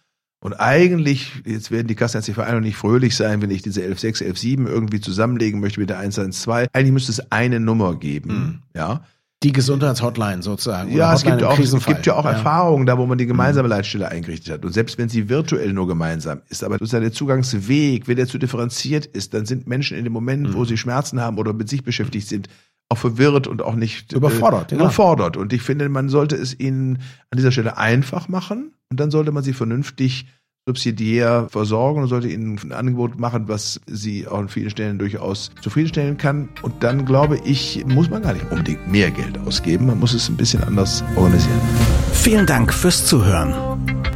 Und 0.40 0.55
eigentlich, 0.55 1.31
jetzt 1.46 1.70
werden 1.70 1.87
die 1.87 1.94
Kassenärztliche 1.94 2.35
Vereinigung 2.35 2.64
nicht 2.64 2.76
fröhlich 2.76 3.14
sein, 3.14 3.40
wenn 3.42 3.50
ich 3.50 3.62
diese 3.62 3.81
11.6, 3.83 4.22
11.7 4.24 4.66
irgendwie 4.66 5.00
zusammenlegen 5.00 5.61
möchte 5.61 5.78
mit 5.78 5.88
der 5.88 5.98
112. 6.00 6.68
Eigentlich 6.72 6.92
müsste 6.92 7.12
es 7.12 7.31
eine 7.31 7.61
Nummer 7.61 7.96
geben. 7.96 8.28
Mhm. 8.35 8.62
Ja. 8.74 9.05
Die 9.42 9.52
Gesundheitshotline 9.52 10.42
sozusagen. 10.42 10.92
Ja, 10.92 11.14
es 11.14 11.24
gibt, 11.24 11.42
auch, 11.42 11.59
es 11.59 11.85
gibt 11.87 12.07
ja 12.07 12.14
auch 12.14 12.24
Erfahrungen 12.24 12.87
da, 12.87 12.96
wo 12.98 13.07
man 13.07 13.18
die 13.18 13.24
Mhm. 13.24 13.28
gemeinsame 13.31 13.68
Leitstelle 13.68 14.09
eingerichtet 14.09 14.52
hat. 14.55 14.64
Und 14.64 14.72
selbst 14.72 14.98
wenn 14.98 15.09
sie 15.09 15.28
virtuell 15.28 15.72
nur 15.72 15.88
gemeinsam 15.88 16.42
ist, 16.48 16.62
aber 16.62 16.74
sozusagen 16.78 17.02
der 17.02 17.12
Zugangsweg, 17.12 18.07
wenn 18.09 18.16
der 18.16 18.26
zu 18.28 18.38
differenziert 18.38 19.07
ist, 19.07 19.35
dann 19.35 19.46
sind 19.46 19.66
Menschen 19.66 19.96
in 19.96 20.05
dem 20.05 20.12
Moment, 20.12 20.50
Mhm. 20.50 20.55
wo 20.55 20.64
sie 20.64 20.76
Schmerzen 20.76 21.20
haben 21.20 21.38
oder 21.38 21.52
mit 21.52 21.68
sich 21.68 21.83
beschäftigt 21.83 22.28
sind, 22.28 22.48
auch 22.88 22.98
verwirrt 22.98 23.46
und 23.46 23.62
auch 23.62 23.74
nicht 23.74 24.12
Überfordert, 24.12 24.70
Äh, 24.70 24.76
ja. 24.76 24.81
überfordert. 24.83 25.37
Und 25.37 25.52
ich 25.52 25.62
finde, 25.62 25.88
man 25.88 26.09
sollte 26.09 26.37
es 26.37 26.59
ihnen 26.59 26.98
an 27.31 27.37
dieser 27.38 27.50
Stelle 27.50 27.78
einfach 27.78 28.28
machen 28.28 28.72
und 28.90 29.00
dann 29.00 29.11
sollte 29.11 29.33
man 29.33 29.42
sie 29.42 29.55
vernünftig 29.55 30.26
subsidiär 30.66 31.48
versorgen 31.51 32.03
und 32.03 32.09
sollte 32.09 32.29
ihnen 32.29 32.57
ein 32.62 32.72
Angebot 32.72 33.18
machen, 33.18 33.48
was 33.48 33.81
sie 33.87 34.29
auch 34.29 34.38
an 34.38 34.48
vielen 34.48 34.70
Stellen 34.70 34.98
durchaus 34.98 35.51
zufriedenstellen 35.61 36.18
kann. 36.18 36.51
Und 36.62 36.85
dann 36.85 37.05
glaube 37.05 37.40
ich, 37.44 37.85
muss 37.87 38.09
man 38.09 38.22
gar 38.22 38.35
nicht 38.35 38.48
unbedingt 38.48 38.87
mehr 38.90 39.11
Geld 39.11 39.38
ausgeben. 39.38 39.87
Man 39.87 39.98
muss 39.98 40.14
es 40.14 40.29
ein 40.29 40.37
bisschen 40.37 40.62
anders 40.62 41.03
organisieren. 41.16 41.61
Vielen 42.12 42.46
Dank 42.46 42.72
fürs 42.72 43.05
Zuhören. 43.07 43.53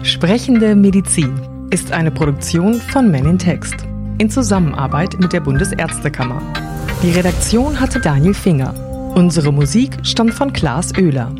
Sprechende 0.05 0.77
Medizin 0.77 1.33
ist 1.71 1.91
eine 1.91 2.13
Produktion 2.13 2.75
von 2.75 3.11
Men 3.11 3.27
in 3.27 3.39
Text 3.39 3.75
in 4.19 4.31
Zusammenarbeit 4.31 5.19
mit 5.19 5.33
der 5.33 5.41
Bundesärztekammer. 5.41 6.41
Die 7.03 7.11
Redaktion 7.11 7.79
hatte 7.79 8.01
Daniel 8.01 8.35
Finger. 8.35 8.73
Unsere 9.17 9.53
Musik 9.53 9.99
stammt 10.05 10.33
von 10.33 10.53
Klaas 10.53 10.97
Oehler. 10.97 11.35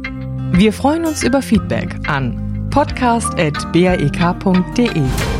Wir 0.53 0.73
freuen 0.73 1.07
uns 1.07 1.23
über 1.23 1.43
Feedback 1.43 1.97
an 2.09 2.46
podcast.baek.de. 2.77 5.36